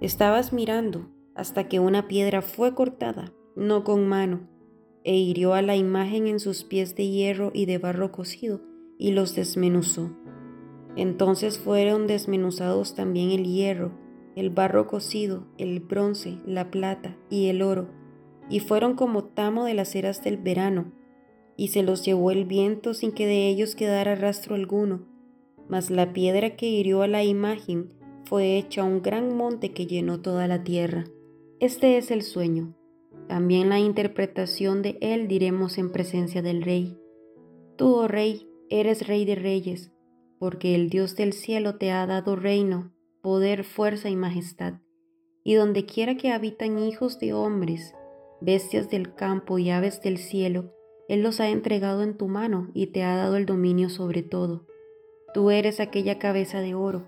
Estabas 0.00 0.52
mirando 0.52 1.08
hasta 1.34 1.68
que 1.68 1.80
una 1.80 2.08
piedra 2.08 2.42
fue 2.42 2.74
cortada, 2.74 3.32
no 3.54 3.84
con 3.84 4.08
mano, 4.08 4.48
e 5.04 5.14
hirió 5.14 5.54
a 5.54 5.62
la 5.62 5.76
imagen 5.76 6.26
en 6.26 6.40
sus 6.40 6.64
pies 6.64 6.96
de 6.96 7.08
hierro 7.08 7.50
y 7.54 7.66
de 7.66 7.78
barro 7.78 8.10
cocido, 8.10 8.60
y 8.98 9.12
los 9.12 9.34
desmenuzó. 9.34 10.10
Entonces 10.96 11.58
fueron 11.58 12.06
desmenuzados 12.06 12.94
también 12.94 13.30
el 13.30 13.44
hierro, 13.44 13.92
el 14.34 14.50
barro 14.50 14.86
cocido, 14.86 15.46
el 15.58 15.80
bronce, 15.80 16.38
la 16.46 16.70
plata 16.70 17.16
y 17.30 17.46
el 17.46 17.62
oro, 17.62 17.88
y 18.48 18.60
fueron 18.60 18.94
como 18.94 19.24
tamo 19.24 19.64
de 19.64 19.74
las 19.74 19.94
eras 19.94 20.22
del 20.22 20.36
verano, 20.36 20.92
y 21.56 21.68
se 21.68 21.82
los 21.82 22.04
llevó 22.04 22.30
el 22.30 22.44
viento 22.44 22.94
sin 22.94 23.12
que 23.12 23.26
de 23.26 23.48
ellos 23.48 23.74
quedara 23.74 24.14
rastro 24.14 24.54
alguno. 24.54 25.06
Mas 25.68 25.90
la 25.90 26.12
piedra 26.12 26.56
que 26.56 26.68
hirió 26.68 27.02
a 27.02 27.08
la 27.08 27.24
imagen 27.24 27.92
fue 28.24 28.56
hecha 28.56 28.84
un 28.84 29.02
gran 29.02 29.36
monte 29.36 29.72
que 29.72 29.86
llenó 29.86 30.20
toda 30.20 30.46
la 30.48 30.64
tierra. 30.64 31.04
Este 31.60 31.96
es 31.96 32.10
el 32.10 32.22
sueño. 32.22 32.74
También 33.28 33.68
la 33.70 33.78
interpretación 33.78 34.82
de 34.82 34.98
él 35.00 35.26
diremos 35.28 35.78
en 35.78 35.90
presencia 35.90 36.42
del 36.42 36.62
rey. 36.62 36.98
Tú, 37.76 37.94
oh 37.94 38.08
rey, 38.08 38.45
eres 38.70 39.06
rey 39.06 39.24
de 39.24 39.34
reyes, 39.34 39.92
porque 40.38 40.74
el 40.74 40.90
Dios 40.90 41.16
del 41.16 41.32
cielo 41.32 41.76
te 41.76 41.90
ha 41.90 42.06
dado 42.06 42.36
reino, 42.36 42.92
poder, 43.22 43.64
fuerza 43.64 44.08
y 44.08 44.16
majestad. 44.16 44.74
Y 45.44 45.54
donde 45.54 45.86
quiera 45.86 46.16
que 46.16 46.32
habitan 46.32 46.78
hijos 46.78 47.18
de 47.18 47.32
hombres, 47.32 47.94
bestias 48.40 48.90
del 48.90 49.14
campo 49.14 49.58
y 49.58 49.70
aves 49.70 50.02
del 50.02 50.18
cielo, 50.18 50.72
Él 51.08 51.22
los 51.22 51.40
ha 51.40 51.48
entregado 51.48 52.02
en 52.02 52.16
tu 52.16 52.28
mano 52.28 52.70
y 52.74 52.88
te 52.88 53.02
ha 53.02 53.16
dado 53.16 53.36
el 53.36 53.46
dominio 53.46 53.88
sobre 53.88 54.22
todo. 54.22 54.66
Tú 55.34 55.50
eres 55.50 55.80
aquella 55.80 56.18
cabeza 56.18 56.60
de 56.60 56.74
oro, 56.74 57.06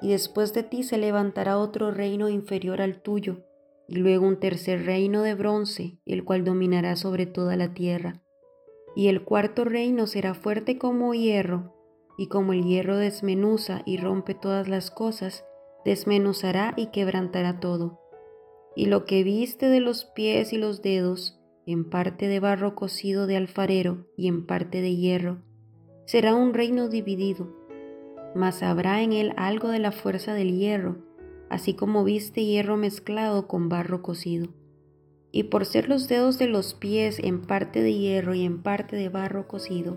y 0.00 0.10
después 0.10 0.52
de 0.52 0.62
ti 0.62 0.82
se 0.82 0.98
levantará 0.98 1.58
otro 1.58 1.90
reino 1.90 2.28
inferior 2.28 2.80
al 2.80 3.00
tuyo, 3.00 3.44
y 3.88 3.96
luego 3.96 4.26
un 4.26 4.38
tercer 4.38 4.84
reino 4.84 5.22
de 5.22 5.34
bronce, 5.34 5.98
el 6.06 6.24
cual 6.24 6.44
dominará 6.44 6.96
sobre 6.96 7.26
toda 7.26 7.56
la 7.56 7.74
tierra. 7.74 8.23
Y 8.94 9.08
el 9.08 9.22
cuarto 9.22 9.64
reino 9.64 10.06
será 10.06 10.34
fuerte 10.34 10.78
como 10.78 11.14
hierro, 11.14 11.74
y 12.16 12.28
como 12.28 12.52
el 12.52 12.64
hierro 12.64 12.96
desmenuza 12.96 13.82
y 13.84 13.96
rompe 13.96 14.34
todas 14.34 14.68
las 14.68 14.90
cosas, 14.90 15.44
desmenuzará 15.84 16.74
y 16.76 16.86
quebrantará 16.86 17.60
todo. 17.60 18.00
Y 18.76 18.86
lo 18.86 19.04
que 19.04 19.22
viste 19.24 19.68
de 19.68 19.80
los 19.80 20.04
pies 20.04 20.52
y 20.52 20.58
los 20.58 20.82
dedos, 20.82 21.40
en 21.66 21.88
parte 21.88 22.28
de 22.28 22.40
barro 22.40 22.74
cocido 22.74 23.26
de 23.26 23.36
alfarero 23.36 24.06
y 24.16 24.28
en 24.28 24.46
parte 24.46 24.80
de 24.80 24.94
hierro, 24.96 25.38
será 26.06 26.34
un 26.34 26.54
reino 26.54 26.88
dividido, 26.88 27.48
mas 28.34 28.62
habrá 28.62 29.02
en 29.02 29.12
él 29.12 29.32
algo 29.36 29.68
de 29.68 29.78
la 29.78 29.92
fuerza 29.92 30.34
del 30.34 30.56
hierro, 30.56 30.98
así 31.48 31.74
como 31.74 32.04
viste 32.04 32.44
hierro 32.44 32.76
mezclado 32.76 33.46
con 33.46 33.68
barro 33.68 34.02
cocido. 34.02 34.48
Y 35.36 35.42
por 35.42 35.66
ser 35.66 35.88
los 35.88 36.06
dedos 36.06 36.38
de 36.38 36.46
los 36.46 36.74
pies 36.74 37.18
en 37.18 37.40
parte 37.40 37.82
de 37.82 37.92
hierro 37.92 38.36
y 38.36 38.44
en 38.44 38.62
parte 38.62 38.94
de 38.94 39.08
barro 39.08 39.48
cocido, 39.48 39.96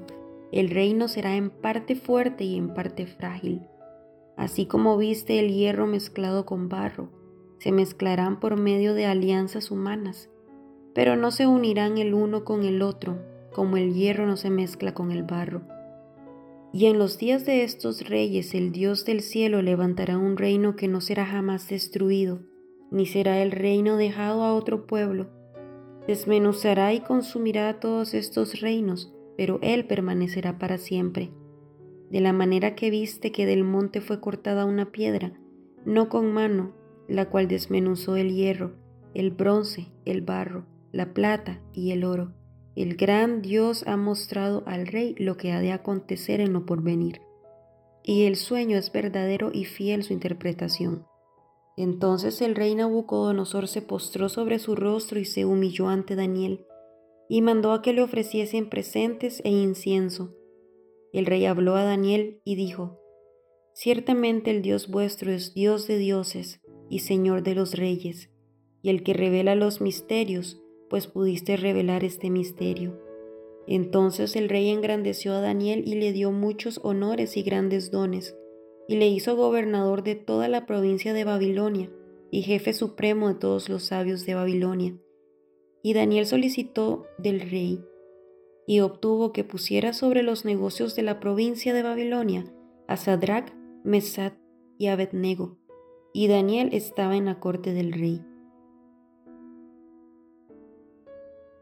el 0.51 0.71
reino 0.71 1.07
será 1.07 1.35
en 1.35 1.51
parte 1.51 1.95
fuerte 1.95 2.43
y 2.43 2.57
en 2.57 2.73
parte 2.73 3.05
frágil. 3.05 3.61
Así 4.35 4.65
como 4.65 4.97
viste 4.97 5.37
el 5.39 5.53
hierro 5.53 5.85
mezclado 5.85 6.47
con 6.47 6.69
barro, 6.69 7.11
se 7.59 7.71
mezclarán 7.71 8.39
por 8.39 8.57
medio 8.57 8.95
de 8.95 9.05
alianzas 9.05 9.69
humanas, 9.69 10.31
pero 10.95 11.15
no 11.15 11.29
se 11.29 11.45
unirán 11.45 11.99
el 11.99 12.15
uno 12.15 12.43
con 12.43 12.63
el 12.65 12.81
otro, 12.81 13.19
como 13.53 13.77
el 13.77 13.93
hierro 13.93 14.25
no 14.25 14.37
se 14.37 14.49
mezcla 14.49 14.95
con 14.95 15.11
el 15.11 15.21
barro. 15.21 15.61
Y 16.73 16.87
en 16.87 16.97
los 16.97 17.19
días 17.19 17.45
de 17.45 17.63
estos 17.63 18.09
reyes 18.09 18.55
el 18.55 18.71
Dios 18.71 19.05
del 19.05 19.21
cielo 19.21 19.61
levantará 19.61 20.17
un 20.17 20.35
reino 20.35 20.75
que 20.75 20.87
no 20.87 20.99
será 20.99 21.27
jamás 21.27 21.69
destruido, 21.69 22.39
ni 22.91 23.05
será 23.05 23.41
el 23.41 23.51
reino 23.51 23.97
dejado 23.97 24.43
a 24.43 24.53
otro 24.53 24.87
pueblo. 24.87 25.27
Desmenuzará 26.07 26.93
y 26.93 27.01
consumirá 27.01 27.79
todos 27.79 28.13
estos 28.13 28.61
reinos, 28.61 29.13
pero 29.35 29.59
Él 29.61 29.85
permanecerá 29.85 30.57
para 30.57 30.77
siempre. 30.77 31.31
De 32.09 32.21
la 32.21 32.33
manera 32.33 32.75
que 32.75 32.89
viste 32.89 33.31
que 33.31 33.45
del 33.45 33.63
monte 33.63 34.01
fue 34.01 34.21
cortada 34.21 34.65
una 34.65 34.91
piedra, 34.91 35.33
no 35.85 36.09
con 36.09 36.31
mano, 36.31 36.73
la 37.07 37.29
cual 37.29 37.47
desmenuzó 37.47 38.15
el 38.15 38.33
hierro, 38.33 38.73
el 39.13 39.31
bronce, 39.31 39.87
el 40.05 40.21
barro, 40.21 40.65
la 40.91 41.13
plata 41.13 41.61
y 41.73 41.91
el 41.91 42.03
oro 42.03 42.31
el 42.77 42.95
gran 42.95 43.41
Dios 43.41 43.83
ha 43.87 43.97
mostrado 43.97 44.61
al 44.67 44.85
rey 44.85 45.15
lo 45.17 45.35
que 45.35 45.51
ha 45.51 45.59
de 45.61 45.71
acontecer 45.71 46.41
en 46.41 46.53
lo 46.53 46.67
porvenir. 46.67 47.21
Y 48.03 48.25
el 48.25 48.35
sueño 48.35 48.77
es 48.77 48.91
verdadero 48.91 49.49
y 49.51 49.65
fiel 49.65 50.03
su 50.03 50.13
interpretación. 50.13 51.06
Entonces 51.77 52.41
el 52.41 52.55
rey 52.55 52.73
Nabucodonosor 52.73 53.67
se 53.67 53.83
postró 53.83 54.29
sobre 54.29 54.57
su 54.57 54.75
rostro 54.75 55.19
y 55.19 55.25
se 55.25 55.45
humilló 55.45 55.87
ante 55.87 56.15
Daniel, 56.15 56.65
y 57.29 57.41
mandó 57.41 57.71
a 57.71 57.83
que 57.83 57.93
le 57.93 58.01
ofreciesen 58.01 58.67
presentes 58.67 59.41
e 59.45 59.51
incienso. 59.51 60.33
El 61.13 61.27
rey 61.27 61.45
habló 61.45 61.75
a 61.75 61.83
Daniel 61.83 62.41
y 62.43 62.55
dijo, 62.55 62.99
Ciertamente 63.73 64.49
el 64.49 64.63
Dios 64.63 64.89
vuestro 64.89 65.31
es 65.31 65.53
Dios 65.53 65.87
de 65.87 65.99
dioses 65.99 66.61
y 66.89 66.99
Señor 66.99 67.43
de 67.43 67.53
los 67.53 67.75
reyes, 67.75 68.31
y 68.81 68.89
el 68.89 69.03
que 69.03 69.13
revela 69.13 69.53
los 69.53 69.79
misterios, 69.79 70.59
pues 70.89 71.05
pudiste 71.05 71.57
revelar 71.57 72.03
este 72.03 72.31
misterio. 72.31 72.99
Entonces 73.67 74.35
el 74.35 74.49
rey 74.49 74.69
engrandeció 74.69 75.33
a 75.33 75.41
Daniel 75.41 75.83
y 75.85 75.95
le 75.95 76.11
dio 76.11 76.31
muchos 76.31 76.79
honores 76.83 77.37
y 77.37 77.43
grandes 77.43 77.91
dones, 77.91 78.35
y 78.87 78.95
le 78.95 79.07
hizo 79.07 79.35
gobernador 79.35 80.03
de 80.03 80.15
toda 80.15 80.47
la 80.47 80.65
provincia 80.65 81.13
de 81.13 81.23
Babilonia 81.23 81.89
y 82.31 82.41
jefe 82.41 82.73
supremo 82.73 83.27
de 83.29 83.35
todos 83.35 83.69
los 83.69 83.83
sabios 83.83 84.25
de 84.25 84.35
Babilonia. 84.35 84.97
Y 85.83 85.93
Daniel 85.93 86.25
solicitó 86.25 87.05
del 87.17 87.41
rey 87.41 87.83
y 88.65 88.81
obtuvo 88.81 89.31
que 89.31 89.43
pusiera 89.43 89.93
sobre 89.93 90.23
los 90.23 90.43
negocios 90.45 90.95
de 90.95 91.03
la 91.03 91.19
provincia 91.19 91.73
de 91.73 91.83
Babilonia 91.83 92.45
a 92.87 92.97
Sadrach, 92.97 93.53
Mesad 93.83 94.33
y 94.77 94.87
Abednego. 94.87 95.57
Y 96.13 96.27
Daniel 96.27 96.69
estaba 96.73 97.15
en 97.15 97.25
la 97.25 97.39
corte 97.39 97.73
del 97.73 97.93
rey. 97.93 98.21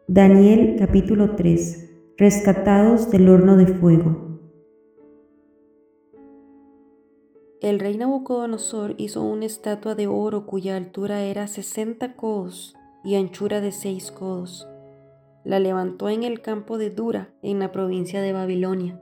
Daniel 0.08 0.76
capítulo 0.78 1.36
3 1.36 1.92
Rescatados 2.18 3.12
del 3.12 3.28
horno 3.28 3.58
de 3.58 3.68
fuego 3.68 4.35
El 7.66 7.80
rey 7.80 7.98
Nabucodonosor 7.98 8.94
hizo 9.00 9.24
una 9.24 9.48
estatua 9.48 9.96
de 9.96 10.06
oro 10.06 10.46
cuya 10.46 10.78
altura 10.78 11.24
era 11.24 11.48
sesenta 11.48 12.16
codos 12.16 12.76
y 13.04 13.16
anchura 13.16 13.60
de 13.60 13.72
seis 13.72 14.12
codos. 14.12 14.68
La 15.44 15.58
levantó 15.58 16.10
en 16.10 16.22
el 16.22 16.44
campo 16.44 16.78
de 16.78 16.92
Dura, 16.92 17.34
en 17.42 17.58
la 17.58 17.72
provincia 17.72 18.22
de 18.22 18.34
Babilonia, 18.34 19.02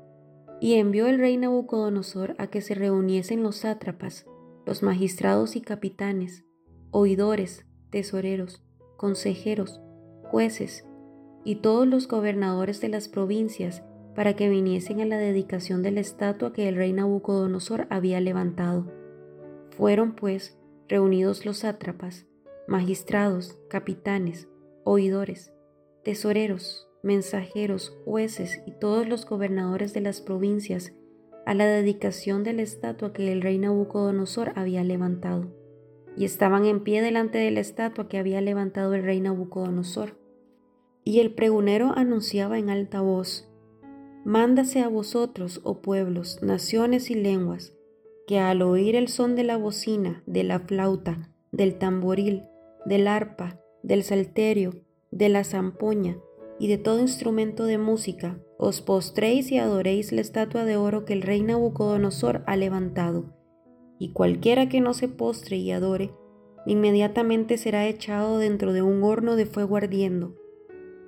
y 0.62 0.76
envió 0.76 1.08
el 1.08 1.20
rey 1.20 1.36
Nabucodonosor 1.36 2.36
a 2.38 2.48
que 2.48 2.62
se 2.62 2.74
reuniesen 2.74 3.44
los 3.44 3.58
sátrapas, 3.58 4.28
los 4.66 4.82
magistrados 4.82 5.58
y 5.58 5.62
capitanes, 5.62 6.46
oidores, 6.90 7.66
tesoreros, 7.90 8.64
consejeros, 8.96 9.82
jueces, 10.32 10.88
y 11.44 11.56
todos 11.56 11.86
los 11.86 12.08
gobernadores 12.08 12.80
de 12.80 12.88
las 12.88 13.10
provincias 13.10 13.84
para 14.16 14.36
que 14.36 14.50
viniesen 14.50 15.02
a 15.02 15.06
la 15.06 15.18
dedicación 15.18 15.82
de 15.82 15.92
la 15.92 16.00
estatua 16.00 16.54
que 16.54 16.68
el 16.70 16.76
rey 16.76 16.94
Nabucodonosor 16.94 17.88
había 17.90 18.20
levantado. 18.20 18.92
Fueron, 19.72 20.16
pues, 20.16 20.58
reunidos 20.88 21.46
los 21.46 21.60
sátrapas, 21.60 22.28
magistrados, 22.68 23.58
capitanes, 23.70 24.48
oidores, 24.84 25.54
tesoreros, 26.04 26.88
mensajeros, 27.02 27.98
jueces 28.06 28.62
y 28.66 28.72
todos 28.72 29.08
los 29.08 29.26
gobernadores 29.26 29.94
de 29.94 30.02
las 30.02 30.22
provincias 30.22 30.94
a 31.46 31.54
la 31.54 31.66
dedicación 31.66 32.44
de 32.44 32.54
la 32.54 32.62
estatua 32.62 33.14
que 33.14 33.32
el 33.32 33.42
rey 33.42 33.58
Nabucodonosor 33.58 34.54
había 34.56 34.84
levantado. 34.84 35.52
Y 36.16 36.26
estaban 36.26 36.66
en 36.66 36.84
pie 36.84 37.02
delante 37.02 37.40
de 37.40 37.52
la 37.52 37.60
estatua 37.60 38.08
que 38.08 38.18
había 38.18 38.40
levantado 38.40 38.94
el 38.94 39.04
rey 39.04 39.20
Nabucodonosor 39.20 40.18
y 41.04 41.20
el 41.20 41.34
pregonero 41.34 41.92
anunciaba 41.96 42.58
en 42.58 42.70
alta 42.70 43.02
voz, 43.02 43.50
Mándase 44.26 44.80
a 44.80 44.88
vosotros, 44.88 45.60
oh 45.66 45.82
pueblos, 45.82 46.42
naciones 46.42 47.12
y 47.12 47.14
lenguas, 47.16 47.74
que 48.26 48.40
al 48.40 48.62
oír 48.62 48.96
el 48.96 49.10
son 49.10 49.36
de 49.36 49.44
la 49.44 49.58
bocina, 49.58 50.24
de 50.26 50.44
la 50.46 50.62
flauta, 50.62 51.30
del 51.52 51.78
tamboril, 51.78 52.44
del 52.86 53.10
arpa, 53.10 53.60
del 53.82 54.04
salterio, 54.04 54.76
de 55.12 55.28
la 55.28 55.44
zampoña 55.44 56.18
y 56.58 56.70
de 56.70 56.78
todo 56.78 57.02
instrumento 57.02 57.66
de 57.66 57.78
música, 57.78 58.40
os 58.58 58.80
postréis 58.80 59.52
y 59.52 59.58
adoréis 59.58 60.14
la 60.14 60.22
estatua 60.22 60.64
de 60.64 60.78
oro 60.78 61.04
que 61.04 61.12
el 61.12 61.22
rey 61.22 61.42
Nabucodonosor 61.42 62.44
ha 62.48 62.56
levantado. 62.56 63.26
Y 64.00 64.14
cualquiera 64.14 64.70
que 64.70 64.80
no 64.80 64.94
se 64.94 65.10
postre 65.10 65.58
y 65.58 65.72
adore, 65.72 66.12
inmediatamente 66.66 67.58
será 67.58 67.88
echado 67.88 68.38
dentro 68.38 68.72
de 68.72 68.84
un 68.84 69.04
horno 69.04 69.36
de 69.36 69.48
fuego 69.48 69.76
ardiendo 69.76 70.38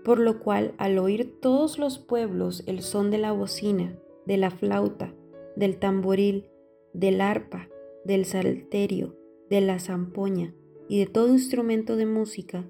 por 0.06 0.20
lo 0.20 0.40
cual 0.40 0.76
al 0.78 1.00
oír 1.00 1.40
todos 1.42 1.80
los 1.80 1.98
pueblos 1.98 2.64
el 2.68 2.84
son 2.84 3.10
de 3.10 3.18
la 3.18 3.32
bocina, 3.32 3.98
de 4.28 4.38
la 4.38 4.52
flauta, 4.52 5.14
del 5.56 5.78
tamboril, 5.78 6.46
del 6.94 7.22
arpa, 7.22 7.68
del 8.06 8.26
salterio, 8.26 9.18
de 9.50 9.62
la 9.62 9.80
zampoña 9.80 10.54
y 10.88 11.00
de 11.00 11.08
todo 11.08 11.30
instrumento 11.30 11.96
de 11.96 12.06
música, 12.06 12.66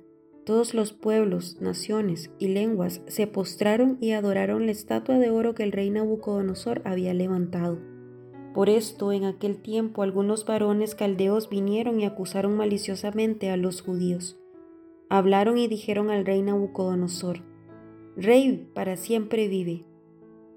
todos 0.45 0.73
los 0.73 0.93
pueblos, 0.93 1.59
naciones 1.59 2.31
y 2.39 2.47
lenguas 2.47 3.01
se 3.07 3.27
postraron 3.27 3.97
y 3.99 4.11
adoraron 4.11 4.65
la 4.65 4.71
estatua 4.71 5.19
de 5.19 5.29
oro 5.29 5.55
que 5.55 5.63
el 5.63 5.73
rey 5.73 5.89
Nabucodonosor 5.89 6.83
había 6.85 7.13
levantado. 7.13 7.79
Por 8.53 8.69
esto 8.69 9.11
en 9.11 9.25
aquel 9.25 9.61
tiempo 9.61 10.03
algunos 10.03 10.45
varones 10.45 10.95
caldeos 10.95 11.49
vinieron 11.49 11.99
y 11.99 12.05
acusaron 12.05 12.55
maliciosamente 12.55 13.49
a 13.49 13.57
los 13.57 13.81
judíos. 13.81 14.39
Hablaron 15.09 15.57
y 15.57 15.67
dijeron 15.67 16.09
al 16.09 16.25
rey 16.25 16.41
Nabucodonosor, 16.41 17.43
Rey 18.17 18.69
para 18.73 18.95
siempre 18.95 19.47
vive. 19.47 19.83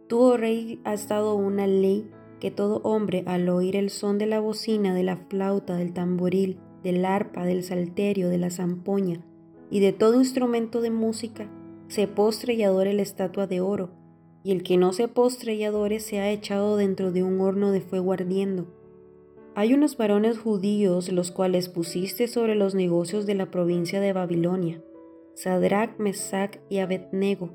Tú, 0.06 0.20
oh 0.20 0.36
rey, 0.36 0.80
has 0.84 1.08
dado 1.08 1.34
una 1.34 1.66
ley 1.66 2.08
que 2.40 2.50
todo 2.50 2.80
hombre 2.84 3.24
al 3.26 3.48
oír 3.48 3.76
el 3.76 3.90
son 3.90 4.16
de 4.16 4.26
la 4.26 4.38
bocina, 4.40 4.94
de 4.94 5.02
la 5.02 5.16
flauta, 5.16 5.76
del 5.76 5.92
tamboril, 5.92 6.60
del 6.82 7.04
arpa, 7.04 7.44
del 7.44 7.64
salterio, 7.64 8.28
de 8.28 8.38
la 8.38 8.50
zampoña 8.50 9.24
y 9.70 9.80
de 9.80 9.92
todo 9.92 10.18
instrumento 10.18 10.80
de 10.80 10.90
música, 10.90 11.50
se 11.88 12.06
postre 12.06 12.54
y 12.54 12.62
adore 12.62 12.94
la 12.94 13.02
estatua 13.02 13.46
de 13.46 13.60
oro, 13.60 13.90
y 14.42 14.52
el 14.52 14.62
que 14.62 14.76
no 14.76 14.92
se 14.92 15.08
postre 15.08 15.54
y 15.54 15.64
adore 15.64 16.00
se 16.00 16.20
ha 16.20 16.30
echado 16.30 16.76
dentro 16.76 17.12
de 17.12 17.22
un 17.22 17.40
horno 17.40 17.70
de 17.70 17.80
fuego 17.80 18.12
ardiendo. 18.12 18.66
Hay 19.58 19.74
unos 19.74 19.96
varones 19.96 20.38
judíos 20.38 21.10
los 21.10 21.32
cuales 21.32 21.68
pusiste 21.68 22.28
sobre 22.28 22.54
los 22.54 22.76
negocios 22.76 23.26
de 23.26 23.34
la 23.34 23.50
provincia 23.50 24.00
de 24.00 24.12
Babilonia, 24.12 24.80
Sadrach, 25.34 25.98
Mesach 25.98 26.58
y 26.68 26.78
Abednego. 26.78 27.50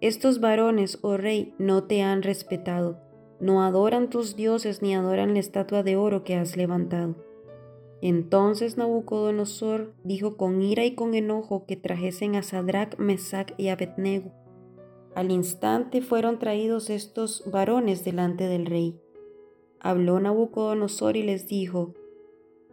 Estos 0.00 0.40
varones, 0.40 1.00
oh 1.02 1.16
rey, 1.16 1.52
no 1.58 1.82
te 1.84 2.02
han 2.02 2.22
respetado 2.22 3.10
no 3.40 3.62
adoran 3.62 4.10
tus 4.10 4.36
dioses 4.36 4.82
ni 4.82 4.94
adoran 4.94 5.32
la 5.32 5.40
estatua 5.40 5.82
de 5.82 5.96
oro 5.96 6.24
que 6.24 6.36
has 6.36 6.56
levantado. 6.56 7.16
Entonces 8.02 8.76
Nabucodonosor 8.76 9.94
dijo 10.04 10.36
con 10.36 10.62
ira 10.62 10.84
y 10.84 10.94
con 10.94 11.14
enojo 11.14 11.64
que 11.66 11.76
trajesen 11.76 12.36
a 12.36 12.42
Sadrach, 12.42 12.98
Mesach 12.98 13.52
y 13.56 13.68
Abednego. 13.68 14.32
Al 15.14 15.30
instante 15.30 16.02
fueron 16.02 16.38
traídos 16.38 16.88
estos 16.90 17.50
varones 17.50 18.04
delante 18.04 18.46
del 18.46 18.66
rey. 18.66 19.00
Habló 19.80 20.20
Nabucodonosor 20.20 21.16
y 21.16 21.22
les 21.22 21.48
dijo, 21.48 21.94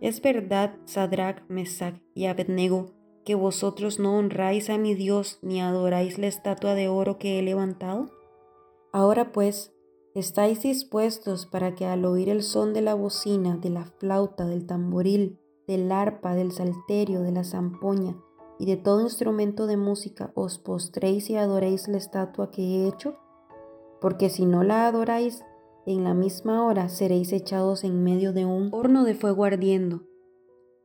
¿Es 0.01 0.21
verdad, 0.21 0.75
Sadrach, 0.85 1.43
Mesach 1.47 2.01
y 2.13 2.25
Abednego, 2.25 2.91
que 3.25 3.35
vosotros 3.35 3.99
no 3.99 4.17
honráis 4.17 4.69
a 4.69 4.77
mi 4.77 4.93
Dios 4.93 5.39
ni 5.41 5.61
adoráis 5.61 6.19
la 6.19 6.27
estatua 6.27 6.75
de 6.75 6.87
oro 6.87 7.17
que 7.17 7.39
he 7.39 7.41
levantado? 7.41 8.11
Ahora 8.91 9.31
pues, 9.31 9.73
¿Estáis 10.17 10.63
dispuestos 10.63 11.45
para 11.45 11.75
que 11.75 11.85
al 11.85 12.03
oír 12.03 12.29
el 12.29 12.41
son 12.41 12.73
de 12.73 12.81
la 12.81 12.95
bocina, 12.95 13.55
de 13.55 13.69
la 13.69 13.85
flauta, 13.99 14.47
del 14.47 14.65
tamboril, 14.65 15.39
del 15.67 15.91
arpa, 15.91 16.33
del 16.33 16.51
salterio, 16.51 17.21
de 17.21 17.31
la 17.31 17.43
zampoña 17.43 18.17
y 18.57 18.65
de 18.65 18.77
todo 18.77 19.01
instrumento 19.01 19.67
de 19.67 19.77
música 19.77 20.31
os 20.33 20.57
postréis 20.57 21.29
y 21.29 21.35
adoréis 21.35 21.87
la 21.87 21.97
estatua 21.97 22.49
que 22.49 22.63
he 22.63 22.87
hecho? 22.87 23.15
Porque 24.01 24.31
si 24.31 24.47
no 24.47 24.63
la 24.63 24.87
adoráis, 24.87 25.45
en 25.87 26.03
la 26.03 26.13
misma 26.13 26.65
hora 26.65 26.89
seréis 26.89 27.31
echados 27.31 27.85
en 27.85 28.03
medio 28.03 28.33
de 28.33 28.45
un 28.45 28.69
horno 28.73 29.05
de 29.05 29.15
fuego 29.15 29.45
ardiendo. 29.45 30.03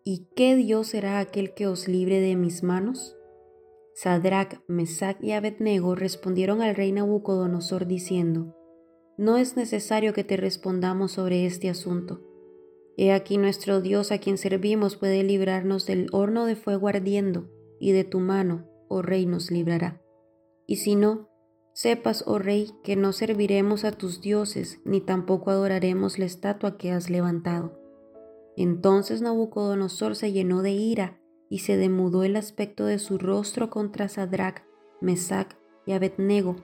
¿Y 0.05 0.29
qué 0.37 0.55
Dios 0.55 0.89
será 0.89 1.19
aquel 1.19 1.55
que 1.55 1.67
os 1.67 1.89
libre 1.89 2.21
de 2.21 2.37
mis 2.37 2.63
manos? 2.63 3.17
Sadrach, 3.95 4.63
Mesach 4.69 5.17
y 5.21 5.33
Abednego 5.33 5.97
respondieron 5.97 6.63
al 6.63 6.77
rey 6.77 6.93
Nabucodonosor 6.93 7.87
diciendo, 7.87 8.57
no 9.19 9.37
es 9.37 9.57
necesario 9.57 10.15
que 10.15 10.23
te 10.23 10.37
respondamos 10.37 11.13
sobre 11.13 11.47
este 11.47 11.69
asunto. 11.69 12.23
He 12.97 13.13
aquí 13.13 13.39
nuestro 13.39 13.81
Dios 13.81 14.13
a 14.13 14.19
quien 14.19 14.39
servimos 14.39 14.97
puede 14.97 15.25
librarnos 15.25 15.85
del 15.85 16.07
horno 16.13 16.47
de 16.47 16.55
fuego 16.55 16.89
ardiendo, 16.89 17.51
y 17.81 17.91
de 17.91 18.05
tu 18.05 18.21
mano, 18.21 18.69
oh 18.89 19.03
Rey, 19.03 19.27
nos 19.27 19.51
librará. 19.51 20.01
Y 20.67 20.77
si 20.77 20.95
no, 20.95 21.29
sepas, 21.73 22.25
oh 22.27 22.39
Rey, 22.39 22.73
que 22.83 22.97
no 22.97 23.13
serviremos 23.13 23.85
a 23.85 23.93
tus 23.93 24.21
dioses, 24.21 24.81
ni 24.85 25.01
tampoco 25.01 25.51
adoraremos 25.51 26.19
la 26.19 26.27
estatua 26.27 26.77
que 26.77 26.93
has 26.93 27.11
levantado. 27.11 27.79
Entonces 28.57 29.23
Nabucodonosor 29.23 30.15
se 30.17 30.33
llenó 30.33 30.63
de 30.63 30.73
ira 30.73 31.19
y 31.49 31.61
se 31.61 31.77
demudó 31.77 32.25
el 32.25 32.37
aspecto 32.37 32.85
de 32.85 32.99
su 32.99 33.19
rostro 33.19 33.71
contra 33.71 34.09
Sadrach, 34.09 34.63
Mesach 35.01 35.57
y 35.87 35.93
Abednego, 35.93 36.57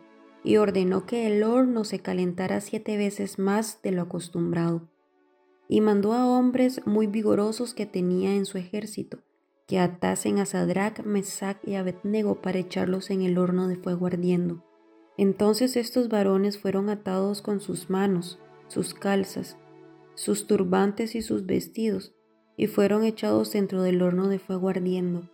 y 0.45 0.57
ordenó 0.57 1.07
que 1.07 1.27
el 1.27 1.43
horno 1.43 1.85
se 1.85 1.99
calentara 1.99 2.61
siete 2.61 2.97
veces 2.97 3.39
más 3.39 3.83
de 3.83 3.93
lo 3.93 4.03
acostumbrado. 4.03 4.89
Y 5.69 5.81
mandó 5.81 6.15
a 6.15 6.27
hombres 6.27 6.81
muy 6.87 7.07
vigorosos 7.07 7.75
que 7.75 7.85
tenía 7.85 8.35
en 8.35 8.47
su 8.47 8.57
ejército, 8.57 9.19
que 9.67 9.79
atasen 9.79 10.39
a 10.39 10.47
Sadrach, 10.47 11.05
Mesach 11.05 11.59
y 11.67 11.75
Abednego 11.75 12.41
para 12.41 12.59
echarlos 12.59 13.11
en 13.11 13.23
el 13.23 13.37
horno 13.37 13.69
de 13.69 13.77
fuego 13.77 14.07
ardiendo. 14.07 14.65
Entonces 15.19 15.77
estos 15.77 16.09
varones 16.09 16.59
fueron 16.59 16.89
atados 16.89 17.43
con 17.43 17.61
sus 17.61 17.91
manos, 17.91 18.39
sus 18.69 18.95
calzas, 18.95 19.59
sus 20.15 20.47
turbantes 20.47 21.17
y 21.17 21.23
sus 21.23 21.45
vestidos, 21.45 22.15
y 22.57 22.69
fueron 22.69 23.05
echados 23.05 23.53
dentro 23.53 23.83
del 23.83 24.01
horno 24.01 24.29
de 24.29 24.39
fuego 24.39 24.69
ardiendo. 24.69 25.29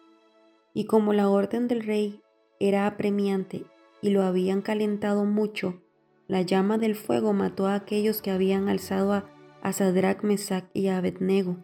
Y 0.72 0.86
como 0.86 1.12
la 1.12 1.28
orden 1.28 1.68
del 1.68 1.82
rey 1.82 2.22
era 2.58 2.86
apremiante 2.86 3.66
y 4.00 4.08
lo 4.10 4.22
habían 4.22 4.62
calentado 4.62 5.26
mucho, 5.26 5.82
la 6.28 6.40
llama 6.40 6.78
del 6.78 6.94
fuego 6.94 7.34
mató 7.34 7.66
a 7.66 7.74
aquellos 7.74 8.22
que 8.22 8.30
habían 8.30 8.70
alzado 8.70 9.12
a, 9.12 9.72
Sadrach, 9.72 10.22
Mesach 10.22 10.64
y 10.72 10.88
Abednego. 10.88 11.58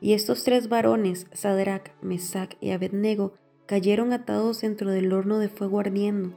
Y 0.00 0.14
estos 0.14 0.42
tres 0.42 0.68
varones, 0.68 1.26
Sadrach, 1.32 1.90
Mesach 2.02 2.56
y 2.60 2.70
Abednego, 2.70 3.34
cayeron 3.66 4.12
atados 4.12 4.60
dentro 4.60 4.90
del 4.90 5.12
horno 5.12 5.38
de 5.38 5.48
fuego 5.48 5.78
ardiendo. 5.78 6.36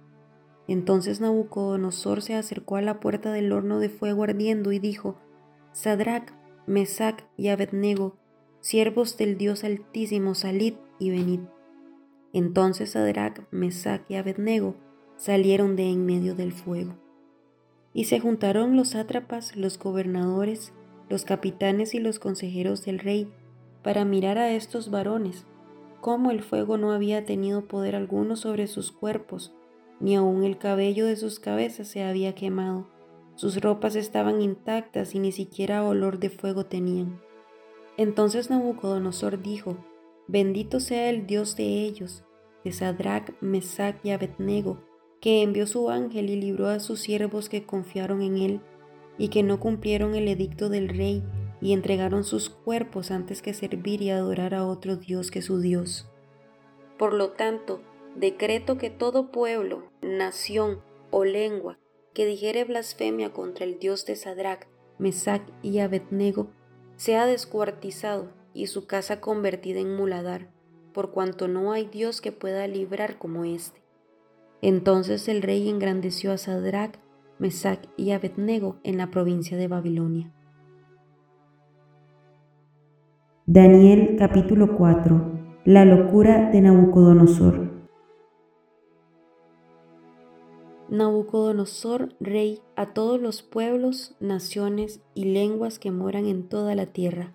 Entonces 0.71 1.19
Nabucodonosor 1.19 2.21
se 2.21 2.35
acercó 2.35 2.77
a 2.77 2.81
la 2.81 3.01
puerta 3.01 3.33
del 3.33 3.51
horno 3.51 3.79
de 3.79 3.89
fuego 3.89 4.23
ardiendo 4.23 4.71
y 4.71 4.79
dijo, 4.79 5.17
Sadrach, 5.73 6.31
Mesach 6.65 7.25
y 7.35 7.49
Abednego, 7.49 8.15
siervos 8.61 9.17
del 9.17 9.37
Dios 9.37 9.65
Altísimo, 9.65 10.33
salid 10.33 10.75
y 10.97 11.09
venid. 11.09 11.41
Entonces 12.31 12.91
Sadrach, 12.91 13.41
Mesach 13.51 14.03
y 14.07 14.15
Abednego 14.15 14.75
salieron 15.17 15.75
de 15.75 15.89
en 15.89 16.05
medio 16.05 16.35
del 16.35 16.53
fuego. 16.53 16.93
Y 17.93 18.05
se 18.05 18.21
juntaron 18.21 18.77
los 18.77 18.91
sátrapas, 18.91 19.57
los 19.57 19.77
gobernadores, 19.77 20.71
los 21.09 21.25
capitanes 21.25 21.93
y 21.93 21.99
los 21.99 22.17
consejeros 22.17 22.85
del 22.85 22.99
rey 22.99 23.29
para 23.83 24.05
mirar 24.05 24.37
a 24.37 24.53
estos 24.53 24.89
varones, 24.89 25.45
cómo 25.99 26.31
el 26.31 26.41
fuego 26.41 26.77
no 26.77 26.93
había 26.93 27.25
tenido 27.25 27.67
poder 27.67 27.93
alguno 27.93 28.37
sobre 28.37 28.67
sus 28.67 28.93
cuerpos, 28.93 29.53
ni 30.01 30.15
aun 30.15 30.43
el 30.43 30.57
cabello 30.57 31.05
de 31.05 31.15
sus 31.15 31.39
cabezas 31.39 31.87
se 31.87 32.03
había 32.03 32.35
quemado. 32.35 32.87
Sus 33.35 33.61
ropas 33.61 33.95
estaban 33.95 34.41
intactas 34.41 35.15
y 35.15 35.19
ni 35.19 35.31
siquiera 35.31 35.83
olor 35.83 36.19
de 36.19 36.29
fuego 36.29 36.65
tenían. 36.65 37.21
Entonces 37.97 38.49
Nabucodonosor 38.49 39.41
dijo, 39.41 39.77
Bendito 40.27 40.79
sea 40.79 41.09
el 41.09 41.27
Dios 41.27 41.55
de 41.55 41.83
ellos, 41.85 42.23
de 42.63 42.71
Sadrach, 42.71 43.31
Mesach 43.41 43.97
y 44.03 44.11
Abednego, 44.11 44.79
que 45.19 45.43
envió 45.43 45.67
su 45.67 45.89
ángel 45.89 46.29
y 46.29 46.35
libró 46.35 46.67
a 46.67 46.79
sus 46.79 46.99
siervos 46.99 47.47
que 47.47 47.65
confiaron 47.65 48.21
en 48.21 48.37
él 48.37 48.61
y 49.17 49.27
que 49.27 49.43
no 49.43 49.59
cumplieron 49.59 50.15
el 50.15 50.27
edicto 50.27 50.69
del 50.69 50.89
rey 50.89 51.23
y 51.61 51.73
entregaron 51.73 52.23
sus 52.23 52.49
cuerpos 52.49 53.11
antes 53.11 53.41
que 53.41 53.53
servir 53.53 54.01
y 54.01 54.09
adorar 54.09 54.55
a 54.55 54.65
otro 54.65 54.95
Dios 54.95 55.29
que 55.29 55.43
su 55.43 55.59
Dios. 55.59 56.07
Por 56.97 57.13
lo 57.13 57.31
tanto, 57.31 57.81
decreto 58.15 58.77
que 58.77 58.89
todo 58.89 59.31
pueblo, 59.31 59.91
nación 60.01 60.81
o 61.09 61.23
lengua 61.25 61.77
que 62.13 62.25
dijere 62.25 62.65
blasfemia 62.65 63.31
contra 63.31 63.65
el 63.65 63.79
Dios 63.79 64.05
de 64.05 64.15
Sadrach, 64.15 64.67
Mesach 64.99 65.41
y 65.61 65.79
Abednego 65.79 66.51
sea 66.95 67.25
descuartizado 67.25 68.29
y 68.53 68.67
su 68.67 68.85
casa 68.85 69.21
convertida 69.21 69.79
en 69.79 69.95
muladar, 69.95 70.49
por 70.93 71.11
cuanto 71.11 71.47
no 71.47 71.71
hay 71.71 71.85
Dios 71.85 72.21
que 72.21 72.31
pueda 72.31 72.67
librar 72.67 73.17
como 73.17 73.45
éste. 73.45 73.81
Entonces 74.61 75.27
el 75.27 75.41
rey 75.41 75.69
engrandeció 75.69 76.31
a 76.31 76.37
Sadrach, 76.37 76.99
Mesach 77.39 77.87
y 77.97 78.11
Abednego 78.11 78.77
en 78.83 78.97
la 78.97 79.09
provincia 79.09 79.57
de 79.57 79.67
Babilonia. 79.67 80.31
Daniel 83.47 84.15
capítulo 84.19 84.77
4. 84.77 85.39
La 85.65 85.85
locura 85.85 86.51
de 86.51 86.61
Nabucodonosor. 86.61 87.70
Nabucodonosor, 90.91 92.13
rey, 92.19 92.59
a 92.75 92.93
todos 92.93 93.21
los 93.21 93.43
pueblos, 93.43 94.13
naciones 94.19 94.99
y 95.13 95.23
lenguas 95.23 95.79
que 95.79 95.89
moran 95.89 96.25
en 96.25 96.49
toda 96.49 96.75
la 96.75 96.85
tierra, 96.85 97.33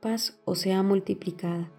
paz 0.00 0.40
o 0.44 0.56
sea 0.56 0.82
multiplicada. 0.82 1.70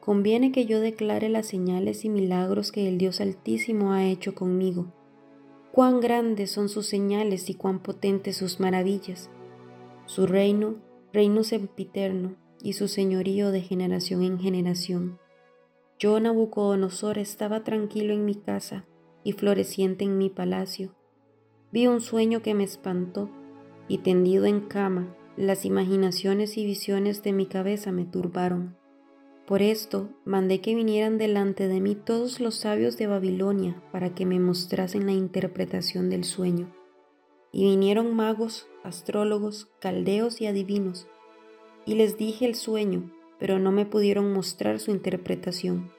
Conviene 0.00 0.50
que 0.50 0.64
yo 0.64 0.80
declare 0.80 1.28
las 1.28 1.46
señales 1.46 2.06
y 2.06 2.08
milagros 2.08 2.72
que 2.72 2.88
el 2.88 2.96
Dios 2.96 3.20
Altísimo 3.20 3.92
ha 3.92 4.06
hecho 4.06 4.34
conmigo. 4.34 4.90
Cuán 5.72 6.00
grandes 6.00 6.50
son 6.50 6.70
sus 6.70 6.86
señales 6.86 7.50
y 7.50 7.54
cuán 7.54 7.78
potentes 7.78 8.38
sus 8.38 8.60
maravillas. 8.60 9.28
Su 10.06 10.26
reino, 10.26 10.76
reino 11.12 11.44
sempiterno, 11.44 12.36
y 12.62 12.72
su 12.72 12.88
señorío 12.88 13.50
de 13.50 13.60
generación 13.60 14.22
en 14.22 14.38
generación. 14.38 15.18
Yo, 15.98 16.18
Nabucodonosor, 16.18 17.18
estaba 17.18 17.62
tranquilo 17.62 18.14
en 18.14 18.24
mi 18.24 18.36
casa 18.36 18.86
y 19.24 19.32
floreciente 19.32 20.04
en 20.04 20.18
mi 20.18 20.30
palacio. 20.30 20.94
Vi 21.72 21.86
un 21.86 22.00
sueño 22.00 22.42
que 22.42 22.54
me 22.54 22.64
espantó 22.64 23.30
y 23.88 23.98
tendido 23.98 24.46
en 24.46 24.60
cama, 24.60 25.16
las 25.36 25.64
imaginaciones 25.64 26.56
y 26.56 26.64
visiones 26.64 27.22
de 27.22 27.32
mi 27.32 27.46
cabeza 27.46 27.92
me 27.92 28.04
turbaron. 28.04 28.76
Por 29.46 29.62
esto 29.62 30.10
mandé 30.24 30.60
que 30.60 30.74
vinieran 30.74 31.18
delante 31.18 31.66
de 31.66 31.80
mí 31.80 31.94
todos 31.94 32.40
los 32.40 32.54
sabios 32.54 32.96
de 32.96 33.06
Babilonia 33.06 33.82
para 33.90 34.14
que 34.14 34.26
me 34.26 34.38
mostrasen 34.38 35.06
la 35.06 35.12
interpretación 35.12 36.08
del 36.10 36.24
sueño. 36.24 36.72
Y 37.52 37.64
vinieron 37.64 38.14
magos, 38.14 38.68
astrólogos, 38.84 39.68
caldeos 39.80 40.40
y 40.40 40.46
adivinos 40.46 41.08
y 41.90 41.94
les 41.94 42.16
dije 42.16 42.46
el 42.46 42.54
sueño, 42.54 43.10
pero 43.38 43.58
no 43.58 43.72
me 43.72 43.86
pudieron 43.86 44.32
mostrar 44.32 44.78
su 44.78 44.90
interpretación, 44.90 45.90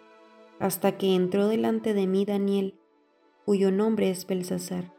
hasta 0.60 0.98
que 0.98 1.16
entró 1.16 1.48
delante 1.48 1.94
de 1.94 2.08
mí 2.08 2.26
Daniel, 2.26 2.76
cuyo 3.46 3.72
nombre 3.72 4.10
es 4.10 4.26
Belsasar, 4.28 4.94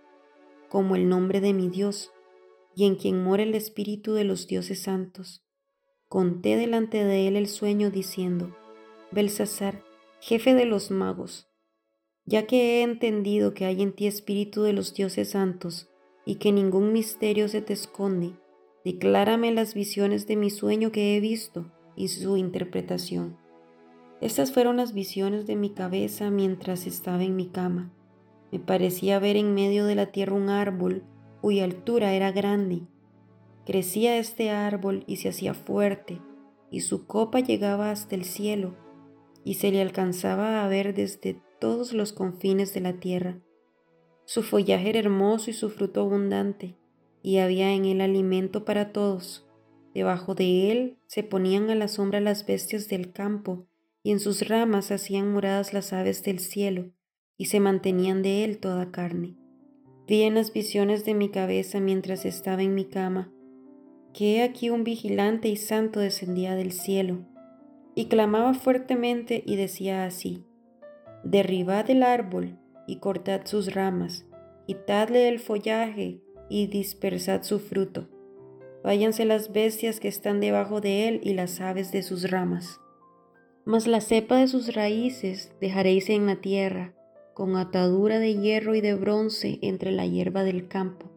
como 0.69 0.97
el 0.97 1.09
nombre 1.09 1.41
de 1.41 1.53
mi 1.53 1.69
Dios, 1.69 2.11
y 2.75 2.87
en 2.87 2.97
quien 2.97 3.23
mora 3.23 3.43
el 3.43 3.55
Espíritu 3.55 4.15
de 4.15 4.25
los 4.25 4.47
dioses 4.47 4.83
santos. 4.83 5.45
Conté 6.09 6.57
delante 6.57 7.05
de 7.05 7.29
él 7.29 7.37
el 7.37 7.49
sueño 7.49 7.91
diciendo, 7.91 8.57
Belsasar, 9.11 9.83
jefe 10.21 10.55
de 10.55 10.65
los 10.65 10.91
magos, 10.91 11.49
ya 12.25 12.47
que 12.47 12.81
he 12.81 12.83
entendido 12.83 13.55
que 13.55 13.65
hay 13.65 13.83
en 13.83 13.93
ti 13.93 14.07
Espíritu 14.07 14.63
de 14.63 14.73
los 14.73 14.95
dioses 14.95 15.31
santos, 15.31 15.89
y 16.25 16.37
que 16.37 16.53
ningún 16.53 16.93
misterio 16.93 17.49
se 17.49 17.63
te 17.63 17.73
esconde, 17.73 18.35
Declárame 18.85 19.53
las 19.53 19.75
visiones 19.75 20.27
de 20.27 20.35
mi 20.35 20.51
sueño 20.51 20.91
que 20.91 21.17
he 21.17 21.21
visto 21.21 21.71
y 21.95 22.09
su 22.09 22.37
interpretación. 22.37 23.37
Estas 24.21 24.53
fueron 24.53 24.77
las 24.77 24.93
visiones 24.93 25.47
de 25.47 25.55
mi 25.55 25.71
cabeza 25.71 26.31
mientras 26.31 26.87
estaba 26.87 27.23
en 27.23 27.37
mi 27.37 27.47
cama. 27.47 27.93
Me 28.53 28.61
parecía 28.61 29.19
ver 29.19 29.37
en 29.37 29.55
medio 29.55 29.85
de 29.87 29.97
la 29.97 30.13
tierra 30.13 30.35
un 30.35 30.49
árbol 30.49 31.03
cuya 31.41 31.65
altura 31.65 32.13
era 32.13 32.31
grande. 32.31 32.83
Crecía 33.67 34.19
este 34.19 34.51
árbol 34.51 35.03
y 35.09 35.17
se 35.17 35.31
hacía 35.31 35.55
fuerte, 35.55 36.21
y 36.71 36.83
su 36.83 37.07
copa 37.09 37.41
llegaba 37.41 37.91
hasta 37.91 38.15
el 38.15 38.25
cielo, 38.25 38.77
y 39.45 39.55
se 39.55 39.73
le 39.73 39.83
alcanzaba 39.83 40.65
a 40.65 40.69
ver 40.69 40.95
desde 40.95 41.41
todos 41.59 41.93
los 41.93 42.13
confines 42.13 42.73
de 42.75 42.81
la 42.81 42.93
tierra. 42.93 43.41
Su 44.25 44.45
follaje 44.45 44.91
era 44.91 45.01
hermoso 45.01 45.51
y 45.51 45.55
su 45.55 45.69
fruto 45.69 46.03
abundante 46.03 46.77
y 47.23 47.39
había 47.39 47.73
en 47.73 47.85
él 47.85 48.01
alimento 48.01 48.65
para 48.65 48.93
todos. 48.93 49.47
Debajo 49.95 50.35
de 50.35 50.73
él 50.73 50.99
se 51.07 51.23
ponían 51.23 51.71
a 51.71 51.75
la 51.75 51.89
sombra 51.89 52.21
las 52.21 52.45
bestias 52.47 52.89
del 52.89 53.13
campo, 53.13 53.67
y 54.03 54.11
en 54.11 54.21
sus 54.21 54.49
ramas 54.49 54.91
hacían 54.91 55.33
moradas 55.33 55.73
las 55.73 55.93
aves 55.93 56.25
del 56.25 56.41
cielo, 56.41 56.91
y 57.43 57.47
se 57.47 57.59
mantenían 57.59 58.23
de 58.23 58.45
él 58.45 58.59
toda 58.59 58.93
carne. 58.93 59.35
Vi 60.07 60.23
en 60.23 60.37
las 60.37 60.53
visiones 60.53 61.05
de 61.05 61.15
mi 61.15 61.29
cabeza 61.29 61.81
mientras 61.81 62.25
estaba 62.25 62.63
en 62.63 62.73
mi 62.73 62.85
cama, 62.85 63.33
que 64.15 64.37
he 64.37 64.43
aquí 64.45 64.71
un 64.71 64.85
vigilante 64.85 65.49
y 65.49 65.57
santo 65.57 65.99
descendía 65.99 66.55
del 66.55 66.71
cielo, 66.71 67.27
y 67.97 68.05
clamaba 68.05 68.55
fuertemente 68.55 69.43
y 69.45 69.57
decía 69.57 70.05
así, 70.05 70.45
Derribad 71.25 71.91
el 71.91 72.05
árbol 72.05 72.61
y 72.87 72.99
cortad 73.01 73.41
sus 73.43 73.75
ramas, 73.75 74.25
quitadle 74.69 75.29
el 75.29 75.41
follaje 75.41 76.21
y 76.49 76.69
dispersad 76.69 77.43
su 77.43 77.59
fruto. 77.59 78.09
Váyanse 78.85 79.25
las 79.25 79.51
bestias 79.51 79.99
que 79.99 80.07
están 80.07 80.39
debajo 80.39 80.81
de 80.81 81.09
él 81.09 81.21
y 81.25 81.35
las 81.35 81.61
aves 81.61 81.91
de 81.91 82.05
sus 82.05 82.31
ramas. 82.31 82.79
Mas 83.65 83.89
la 83.89 84.01
cepa 84.01 84.37
de 84.37 84.47
sus 84.47 84.77
raíces 84.77 85.53
dejaréis 85.61 86.09
en 86.09 86.27
la 86.27 86.37
tierra, 86.37 86.95
con 87.35 87.57
atadura 87.57 88.19
de 88.19 88.35
hierro 88.35 88.75
y 88.75 88.81
de 88.81 88.95
bronce 88.95 89.59
entre 89.63 89.93
la 89.93 90.07
hierba 90.07 90.45
del 90.45 90.69
campo. 90.69 91.11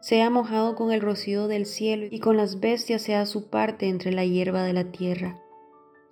Sea 0.00 0.30
mojado 0.30 0.76
con 0.76 0.92
el 0.92 1.00
rocío 1.00 1.48
del 1.48 1.66
cielo 1.66 2.06
y 2.10 2.20
con 2.20 2.36
las 2.36 2.60
bestias 2.60 3.02
sea 3.02 3.26
su 3.26 3.48
parte 3.48 3.88
entre 3.88 4.12
la 4.12 4.24
hierba 4.24 4.62
de 4.62 4.72
la 4.72 4.92
tierra. 4.92 5.42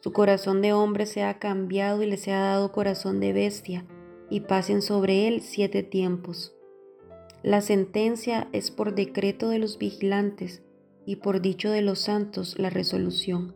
Su 0.00 0.12
corazón 0.12 0.62
de 0.62 0.72
hombre 0.72 1.07
se 1.07 1.22
ha 1.22 1.38
cambiado 1.38 2.02
y 2.02 2.07
le 2.07 2.16
sea 2.16 2.40
dado 2.40 2.72
corazón 2.72 3.20
de 3.20 3.33
bestia, 3.33 3.87
y 4.30 4.40
pasen 4.40 4.83
sobre 4.83 5.28
él 5.28 5.42
siete 5.42 5.83
tiempos. 5.83 6.54
La 7.42 7.61
sentencia 7.61 8.48
es 8.52 8.70
por 8.70 8.94
decreto 8.94 9.48
de 9.48 9.59
los 9.59 9.78
vigilantes 9.78 10.62
y 11.07 11.16
por 11.16 11.40
dicho 11.40 11.70
de 11.70 11.83
los 11.83 12.00
santos 12.00 12.59
la 12.59 12.70
resolución, 12.70 13.54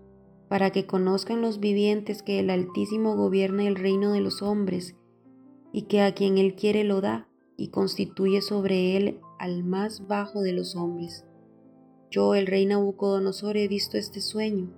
para 0.48 0.70
que 0.70 0.86
conozcan 0.86 1.40
los 1.40 1.58
vivientes 1.58 2.22
que 2.22 2.38
el 2.38 2.50
Altísimo 2.50 3.16
gobierna 3.16 3.66
el 3.66 3.76
reino 3.76 4.12
de 4.12 4.20
los 4.20 4.42
hombres 4.42 4.94
y 5.72 5.82
que 5.82 6.02
a 6.02 6.14
quien 6.14 6.38
él 6.38 6.54
quiere 6.54 6.84
lo 6.84 7.00
da 7.00 7.28
y 7.56 7.68
constituye 7.68 8.40
sobre 8.40 8.96
él 8.96 9.20
al 9.38 9.64
más 9.64 10.06
bajo 10.06 10.40
de 10.40 10.52
los 10.52 10.76
hombres. 10.76 11.24
Yo, 12.10 12.34
el 12.34 12.46
rey 12.46 12.66
Nabucodonosor, 12.66 13.56
he 13.56 13.68
visto 13.68 13.98
este 13.98 14.20
sueño. 14.20 14.70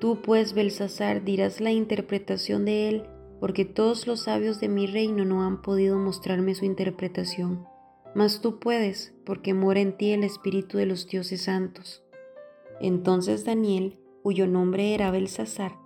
Tú, 0.00 0.20
pues, 0.22 0.52
Belsasar, 0.52 1.24
dirás 1.24 1.60
la 1.60 1.72
interpretación 1.72 2.64
de 2.64 2.88
él, 2.88 3.02
porque 3.40 3.64
todos 3.64 4.06
los 4.06 4.20
sabios 4.22 4.60
de 4.60 4.68
mi 4.68 4.86
reino 4.86 5.24
no 5.24 5.42
han 5.42 5.62
podido 5.62 5.98
mostrarme 5.98 6.54
su 6.54 6.64
interpretación 6.64 7.66
mas 8.14 8.40
tú 8.40 8.60
puedes, 8.60 9.12
porque 9.26 9.54
mora 9.54 9.80
en 9.80 9.96
ti 9.96 10.12
el 10.12 10.24
Espíritu 10.24 10.78
de 10.78 10.86
los 10.86 11.08
dioses 11.08 11.42
santos. 11.42 12.04
Entonces 12.80 13.44
Daniel, 13.44 13.98
cuyo 14.22 14.46
nombre 14.46 14.94
era 14.94 15.10
Belsasar, 15.10 15.76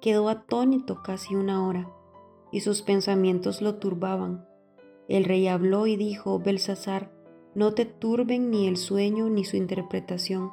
quedó 0.00 0.28
atónito 0.28 1.02
casi 1.02 1.34
una 1.36 1.66
hora, 1.66 1.88
y 2.56 2.60
sus 2.60 2.80
pensamientos 2.80 3.60
lo 3.60 3.74
turbaban. 3.74 4.48
El 5.10 5.24
rey 5.24 5.46
habló 5.46 5.86
y 5.86 5.96
dijo, 5.96 6.38
Belsasar, 6.38 7.12
no 7.54 7.74
te 7.74 7.84
turben 7.84 8.50
ni 8.50 8.66
el 8.66 8.78
sueño 8.78 9.28
ni 9.28 9.44
su 9.44 9.58
interpretación. 9.58 10.52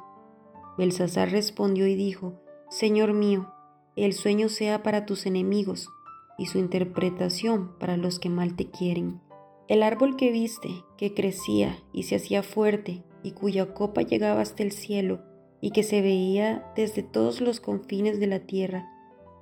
Belsasar 0.76 1.30
respondió 1.30 1.86
y 1.86 1.94
dijo, 1.94 2.34
Señor 2.68 3.14
mío, 3.14 3.54
el 3.96 4.12
sueño 4.12 4.50
sea 4.50 4.82
para 4.82 5.06
tus 5.06 5.24
enemigos, 5.24 5.88
y 6.36 6.44
su 6.44 6.58
interpretación 6.58 7.70
para 7.78 7.96
los 7.96 8.18
que 8.18 8.28
mal 8.28 8.54
te 8.54 8.66
quieren. 8.66 9.22
El 9.66 9.82
árbol 9.82 10.16
que 10.16 10.30
viste, 10.30 10.84
que 10.98 11.14
crecía 11.14 11.78
y 11.94 12.02
se 12.02 12.16
hacía 12.16 12.42
fuerte, 12.42 13.02
y 13.22 13.30
cuya 13.30 13.72
copa 13.72 14.02
llegaba 14.02 14.42
hasta 14.42 14.62
el 14.62 14.72
cielo, 14.72 15.22
y 15.62 15.70
que 15.70 15.82
se 15.82 16.02
veía 16.02 16.70
desde 16.76 17.02
todos 17.02 17.40
los 17.40 17.60
confines 17.60 18.20
de 18.20 18.26
la 18.26 18.40
tierra, 18.40 18.93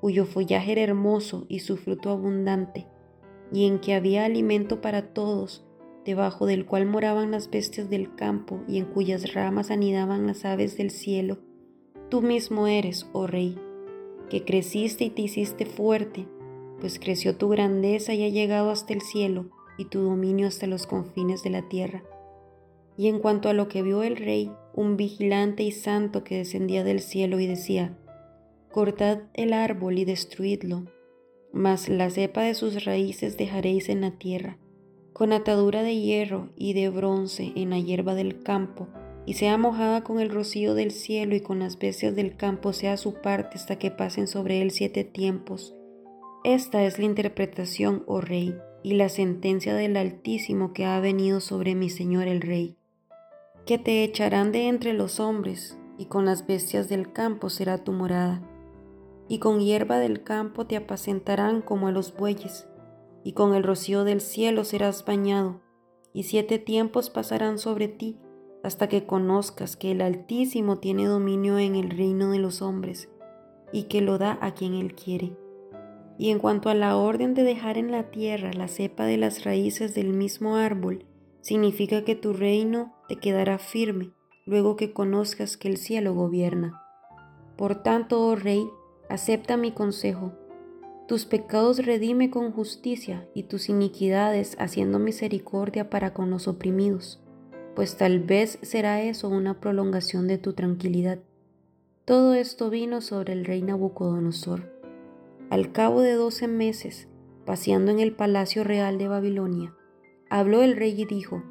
cuyo 0.03 0.27
follaje 0.27 0.73
era 0.73 0.83
hermoso 0.83 1.47
y 1.49 1.61
su 1.61 1.77
fruto 1.77 2.11
abundante, 2.11 2.89
y 3.53 3.69
en 3.69 3.79
que 3.79 3.95
había 3.95 4.25
alimento 4.25 4.81
para 4.81 5.15
todos, 5.15 5.65
debajo 6.05 6.45
del 6.45 6.67
cual 6.67 6.87
moraban 6.87 7.31
las 7.31 7.49
bestias 7.49 7.89
del 7.89 8.13
campo 8.17 8.65
y 8.67 8.79
en 8.79 8.87
cuyas 8.87 9.33
ramas 9.33 9.71
anidaban 9.71 10.27
las 10.27 10.45
aves 10.45 10.77
del 10.77 10.91
cielo, 10.91 11.39
tú 12.09 12.21
mismo 12.21 12.67
eres, 12.67 13.07
oh 13.13 13.29
Rey, 13.29 13.57
que 14.29 14.45
creciste 14.45 15.05
y 15.05 15.11
te 15.11 15.23
hiciste 15.23 15.67
fuerte, 15.67 16.27
pues 16.81 16.99
creció 16.99 17.37
tu 17.37 17.49
grandeza 17.49 18.13
y 18.13 18.25
ha 18.25 18.29
llegado 18.29 18.71
hasta 18.73 18.95
el 18.95 19.03
cielo 19.03 19.51
y 19.79 19.85
tu 19.85 20.01
dominio 20.01 20.49
hasta 20.49 20.67
los 20.67 20.89
confines 20.89 21.45
de 21.45 21.51
la 21.51 21.69
tierra. 21.69 22.03
Y 22.97 23.07
en 23.07 23.21
cuanto 23.21 23.49
a 23.49 23.53
lo 23.53 23.69
que 23.69 23.83
vio 23.83 24.03
el 24.03 24.17
rey, 24.17 24.51
un 24.75 24.97
vigilante 24.97 25.63
y 25.63 25.71
santo 25.71 26.25
que 26.25 26.39
descendía 26.39 26.83
del 26.83 26.99
cielo 26.99 27.39
y 27.39 27.47
decía, 27.47 27.97
Cortad 28.73 29.19
el 29.35 29.53
árbol 29.53 29.99
y 29.99 30.07
destruidlo, 30.07 30.87
mas 31.53 31.91
la 31.91 32.09
cepa 32.09 32.41
de 32.41 32.55
sus 32.55 32.87
raíces 32.87 33.37
dejaréis 33.37 33.91
en 33.91 34.01
la 34.01 34.13
tierra, 34.13 34.57
con 35.13 35.35
atadura 35.35 35.83
de 35.83 35.95
hierro 36.01 36.49
y 36.57 36.73
de 36.73 36.89
bronce 36.89 37.53
en 37.55 37.69
la 37.69 37.79
hierba 37.79 38.15
del 38.15 38.43
campo, 38.43 38.89
y 39.27 39.35
sea 39.35 39.59
mojada 39.59 40.03
con 40.05 40.21
el 40.21 40.31
rocío 40.31 40.73
del 40.73 40.91
cielo 40.91 41.35
y 41.35 41.43
con 41.43 41.59
las 41.59 41.79
bestias 41.79 42.17
del 42.17 42.35
campo 42.35 42.73
sea 42.73 42.97
su 42.97 43.21
parte 43.21 43.59
hasta 43.59 43.77
que 43.77 43.91
pasen 43.91 44.27
sobre 44.27 44.63
él 44.63 44.71
siete 44.71 45.05
tiempos. 45.05 45.75
Esta 46.43 46.83
es 46.83 46.99
la 46.99 47.05
interpretación, 47.05 48.05
oh 48.07 48.23
rey 48.23 48.57
y 48.83 48.95
la 48.95 49.11
sentencia 49.11 49.75
del 49.75 49.99
Altísimo 49.99 50.73
que 50.73 50.87
ha 50.87 50.99
venido 50.99 51.41
sobre 51.41 51.75
mi 51.75 51.91
Señor 51.91 52.27
el 52.27 52.41
Rey, 52.41 52.79
que 53.67 53.77
te 53.77 54.03
echarán 54.03 54.51
de 54.51 54.69
entre 54.69 54.95
los 54.95 55.21
hombres, 55.21 55.79
y 55.99 56.07
con 56.07 56.25
las 56.25 56.47
bestias 56.47 56.89
del 56.89 57.13
campo 57.13 57.51
será 57.51 57.85
tu 57.85 57.93
morada. 57.93 58.43
Y 59.33 59.39
con 59.39 59.61
hierba 59.61 59.99
del 59.99 60.23
campo 60.25 60.67
te 60.67 60.77
apacentarán 60.77 61.63
como 61.63 61.89
a 61.89 61.91
los 61.91 62.15
bueyes, 62.15 62.69
y 63.25 63.33
con 63.33 63.55
el 63.55 63.63
rocío 63.63 64.05
del 64.05 64.21
cielo 64.21 64.63
serás 64.63 65.07
bañado, 65.07 65.63
y 66.13 66.25
siete 66.25 66.59
tiempos 66.59 67.09
pasarán 67.09 67.57
sobre 67.57 67.89
ti, 67.89 68.19
hasta 68.63 68.91
que 68.91 69.07
conozcas 69.07 69.75
que 69.79 69.93
el 69.93 70.03
Altísimo 70.03 70.81
tiene 70.81 71.07
dominio 71.07 71.59
en 71.59 71.77
el 71.77 71.89
reino 71.89 72.31
de 72.31 72.41
los 72.41 72.61
hombres, 72.61 73.09
y 73.73 73.85
que 73.85 74.03
lo 74.03 74.19
da 74.19 74.37
a 74.43 74.53
quien 74.53 74.75
él 74.75 74.95
quiere. 74.95 75.35
Y 76.19 76.29
en 76.29 76.39
cuanto 76.39 76.69
a 76.69 76.75
la 76.75 76.99
orden 76.99 77.33
de 77.33 77.43
dejar 77.43 77.79
en 77.79 77.91
la 77.91 78.11
tierra 78.11 78.53
la 78.53 78.69
cepa 78.69 79.07
de 79.07 79.17
las 79.17 79.45
raíces 79.45 79.95
del 79.95 80.13
mismo 80.13 80.57
árbol, 80.57 81.07
significa 81.41 82.05
que 82.05 82.17
tu 82.17 82.35
reino 82.35 82.93
te 83.09 83.17
quedará 83.17 83.57
firme 83.57 84.13
luego 84.45 84.77
que 84.77 84.93
conozcas 84.93 85.57
que 85.57 85.69
el 85.69 85.79
cielo 85.79 86.13
gobierna. 86.13 86.83
Por 87.57 87.83
tanto, 87.83 88.21
oh 88.21 88.37
Rey, 88.37 88.69
acepta 89.13 89.59
mi 89.59 89.73
consejo. 89.73 90.33
Tus 91.07 91.27
pecados 91.27 91.85
redime 91.85 92.31
con 92.31 92.51
justicia 92.51 93.29
y 93.35 93.43
tus 93.43 93.69
iniquidades 93.69 94.57
haciendo 94.59 94.99
misericordia 94.99 95.91
para 95.91 96.15
con 96.15 96.31
los 96.31 96.49
oprimidos, 96.49 97.21
pues 97.77 97.99
tal 97.99 98.21
vez 98.21 98.59
será 98.63 99.03
eso 99.03 99.29
una 99.29 99.61
prolongación 99.61 100.29
de 100.29 100.39
tu 100.39 100.55
tranquilidad. 100.55 101.19
Todo 102.07 102.33
esto 102.33 102.71
vino 102.71 103.03
sobre 103.03 103.35
el 103.35 103.45
rey 103.45 103.61
Nabucodonosor. 103.61 104.73
Al 105.51 105.73
cabo 105.73 106.01
de 106.01 106.15
doce 106.15 106.49
meses, 106.49 107.09
paseando 107.45 107.91
en 107.91 108.01
el 108.01 108.15
palacio 108.15 108.65
real 108.65 108.97
de 108.97 109.09
Babilonia, 109.09 109.75
habló 110.31 110.63
el 110.63 110.75
rey 110.75 110.99
y 110.99 111.05
dijo, 111.05 111.43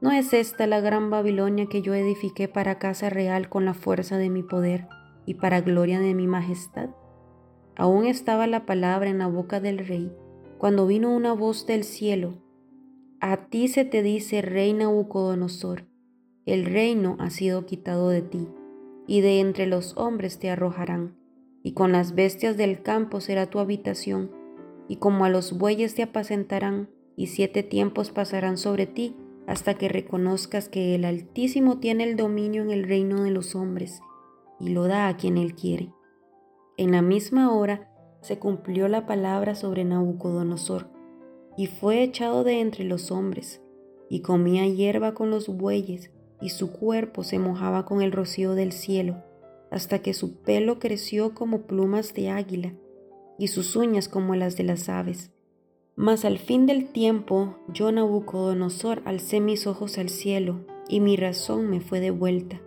¿No 0.00 0.12
es 0.12 0.32
esta 0.32 0.68
la 0.68 0.80
gran 0.80 1.10
Babilonia 1.10 1.66
que 1.66 1.82
yo 1.82 1.94
edifiqué 1.94 2.46
para 2.46 2.78
casa 2.78 3.10
real 3.10 3.48
con 3.48 3.64
la 3.64 3.74
fuerza 3.74 4.18
de 4.18 4.30
mi 4.30 4.44
poder 4.44 4.86
y 5.26 5.34
para 5.34 5.60
gloria 5.60 6.00
de 6.00 6.14
mi 6.14 6.26
majestad? 6.26 6.90
Aún 7.76 8.06
estaba 8.06 8.46
la 8.46 8.64
palabra 8.64 9.10
en 9.10 9.18
la 9.18 9.26
boca 9.26 9.60
del 9.60 9.78
rey 9.78 10.10
cuando 10.58 10.86
vino 10.86 11.14
una 11.14 11.32
voz 11.32 11.66
del 11.66 11.84
cielo. 11.84 12.34
A 13.20 13.48
ti 13.48 13.68
se 13.68 13.84
te 13.84 14.02
dice, 14.02 14.42
rey 14.42 14.72
Nabucodonosor, 14.72 15.84
el 16.46 16.64
reino 16.64 17.16
ha 17.18 17.30
sido 17.30 17.66
quitado 17.66 18.08
de 18.08 18.22
ti, 18.22 18.48
y 19.06 19.20
de 19.20 19.40
entre 19.40 19.66
los 19.66 19.96
hombres 19.96 20.38
te 20.38 20.50
arrojarán, 20.50 21.16
y 21.62 21.72
con 21.72 21.92
las 21.92 22.14
bestias 22.14 22.56
del 22.56 22.82
campo 22.82 23.20
será 23.20 23.46
tu 23.46 23.58
habitación, 23.58 24.30
y 24.88 24.96
como 24.96 25.24
a 25.24 25.28
los 25.28 25.58
bueyes 25.58 25.94
te 25.94 26.02
apacentarán, 26.02 26.88
y 27.16 27.28
siete 27.28 27.62
tiempos 27.62 28.10
pasarán 28.10 28.58
sobre 28.58 28.86
ti, 28.86 29.16
hasta 29.46 29.74
que 29.74 29.88
reconozcas 29.88 30.68
que 30.68 30.94
el 30.94 31.04
Altísimo 31.04 31.78
tiene 31.78 32.04
el 32.04 32.16
dominio 32.16 32.62
en 32.62 32.70
el 32.70 32.84
reino 32.84 33.22
de 33.22 33.30
los 33.30 33.54
hombres, 33.54 34.00
y 34.58 34.70
lo 34.70 34.84
da 34.84 35.08
a 35.08 35.16
quien 35.16 35.38
él 35.38 35.54
quiere. 35.54 35.92
En 36.76 36.92
la 36.92 37.02
misma 37.02 37.52
hora 37.54 37.90
se 38.20 38.38
cumplió 38.38 38.88
la 38.88 39.06
palabra 39.06 39.54
sobre 39.54 39.84
Nabucodonosor, 39.84 40.88
y 41.56 41.66
fue 41.66 42.02
echado 42.02 42.44
de 42.44 42.60
entre 42.60 42.84
los 42.84 43.10
hombres, 43.10 43.62
y 44.10 44.20
comía 44.20 44.66
hierba 44.66 45.14
con 45.14 45.30
los 45.30 45.48
bueyes, 45.48 46.10
y 46.40 46.50
su 46.50 46.72
cuerpo 46.72 47.24
se 47.24 47.38
mojaba 47.38 47.86
con 47.86 48.02
el 48.02 48.12
rocío 48.12 48.54
del 48.54 48.72
cielo, 48.72 49.22
hasta 49.70 50.00
que 50.00 50.12
su 50.12 50.42
pelo 50.42 50.78
creció 50.78 51.34
como 51.34 51.62
plumas 51.62 52.12
de 52.14 52.30
águila, 52.30 52.74
y 53.38 53.48
sus 53.48 53.76
uñas 53.76 54.08
como 54.08 54.34
las 54.34 54.56
de 54.56 54.64
las 54.64 54.88
aves. 54.88 55.30
Mas 55.94 56.26
al 56.26 56.38
fin 56.38 56.66
del 56.66 56.88
tiempo, 56.92 57.56
yo 57.68 57.90
Nabucodonosor 57.90 59.02
alcé 59.06 59.40
mis 59.40 59.66
ojos 59.66 59.96
al 59.98 60.10
cielo, 60.10 60.66
y 60.88 61.00
mi 61.00 61.16
razón 61.16 61.70
me 61.70 61.80
fue 61.80 62.00
devuelta 62.00 62.60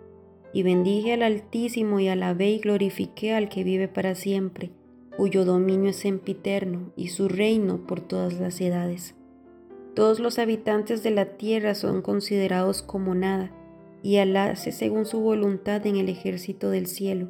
y 0.52 0.62
bendije 0.62 1.12
al 1.12 1.22
Altísimo 1.22 2.00
y 2.00 2.08
alabé 2.08 2.50
y 2.50 2.58
glorifiqué 2.58 3.34
al 3.34 3.48
que 3.48 3.64
vive 3.64 3.88
para 3.88 4.14
siempre, 4.14 4.70
cuyo 5.16 5.44
dominio 5.44 5.90
es 5.90 5.96
sempiterno 5.96 6.92
y 6.96 7.08
su 7.08 7.28
reino 7.28 7.86
por 7.86 8.00
todas 8.00 8.40
las 8.40 8.60
edades. 8.60 9.14
Todos 9.94 10.20
los 10.20 10.38
habitantes 10.38 11.02
de 11.02 11.10
la 11.10 11.36
tierra 11.36 11.74
son 11.74 12.00
considerados 12.02 12.82
como 12.82 13.14
nada, 13.14 13.50
y 14.02 14.16
Alá 14.16 14.56
según 14.56 15.04
su 15.04 15.20
voluntad 15.20 15.86
en 15.86 15.96
el 15.96 16.08
ejército 16.08 16.70
del 16.70 16.86
cielo 16.86 17.28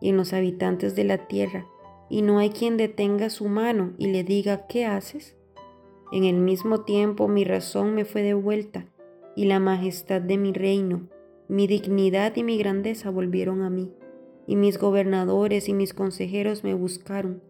y 0.00 0.10
en 0.10 0.16
los 0.16 0.32
habitantes 0.32 0.94
de 0.94 1.04
la 1.04 1.26
tierra, 1.26 1.66
y 2.10 2.22
no 2.22 2.38
hay 2.38 2.50
quien 2.50 2.76
detenga 2.76 3.30
su 3.30 3.48
mano 3.48 3.94
y 3.98 4.08
le 4.08 4.24
diga, 4.24 4.66
¿qué 4.66 4.84
haces? 4.84 5.36
En 6.12 6.24
el 6.24 6.36
mismo 6.36 6.82
tiempo 6.82 7.28
mi 7.28 7.44
razón 7.44 7.94
me 7.94 8.04
fue 8.04 8.22
devuelta, 8.22 8.84
y 9.34 9.46
la 9.46 9.60
majestad 9.60 10.20
de 10.20 10.36
mi 10.36 10.52
reino, 10.52 11.08
mi 11.52 11.66
dignidad 11.66 12.34
y 12.36 12.44
mi 12.44 12.56
grandeza 12.56 13.10
volvieron 13.10 13.60
a 13.60 13.68
mí, 13.68 13.92
y 14.46 14.56
mis 14.56 14.78
gobernadores 14.78 15.68
y 15.68 15.74
mis 15.74 15.92
consejeros 15.92 16.64
me 16.64 16.72
buscaron, 16.72 17.42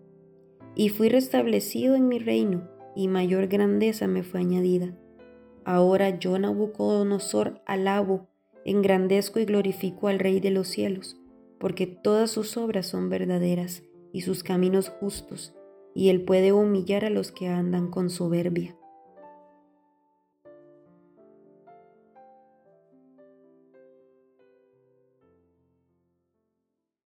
y 0.74 0.88
fui 0.88 1.08
restablecido 1.08 1.94
en 1.94 2.08
mi 2.08 2.18
reino, 2.18 2.68
y 2.96 3.06
mayor 3.06 3.46
grandeza 3.46 4.08
me 4.08 4.24
fue 4.24 4.40
añadida. 4.40 4.98
Ahora 5.64 6.18
yo, 6.18 6.36
Nabucodonosor, 6.36 7.62
alabo, 7.64 8.26
engrandezco 8.64 9.38
y 9.38 9.44
glorifico 9.44 10.08
al 10.08 10.18
Rey 10.18 10.40
de 10.40 10.50
los 10.50 10.66
cielos, 10.66 11.16
porque 11.60 11.86
todas 11.86 12.28
sus 12.32 12.56
obras 12.56 12.88
son 12.88 13.08
verdaderas 13.08 13.84
y 14.12 14.22
sus 14.22 14.42
caminos 14.42 14.88
justos, 14.88 15.54
y 15.94 16.08
él 16.08 16.22
puede 16.22 16.50
humillar 16.50 17.04
a 17.04 17.10
los 17.10 17.30
que 17.30 17.46
andan 17.46 17.88
con 17.88 18.10
soberbia. 18.10 18.76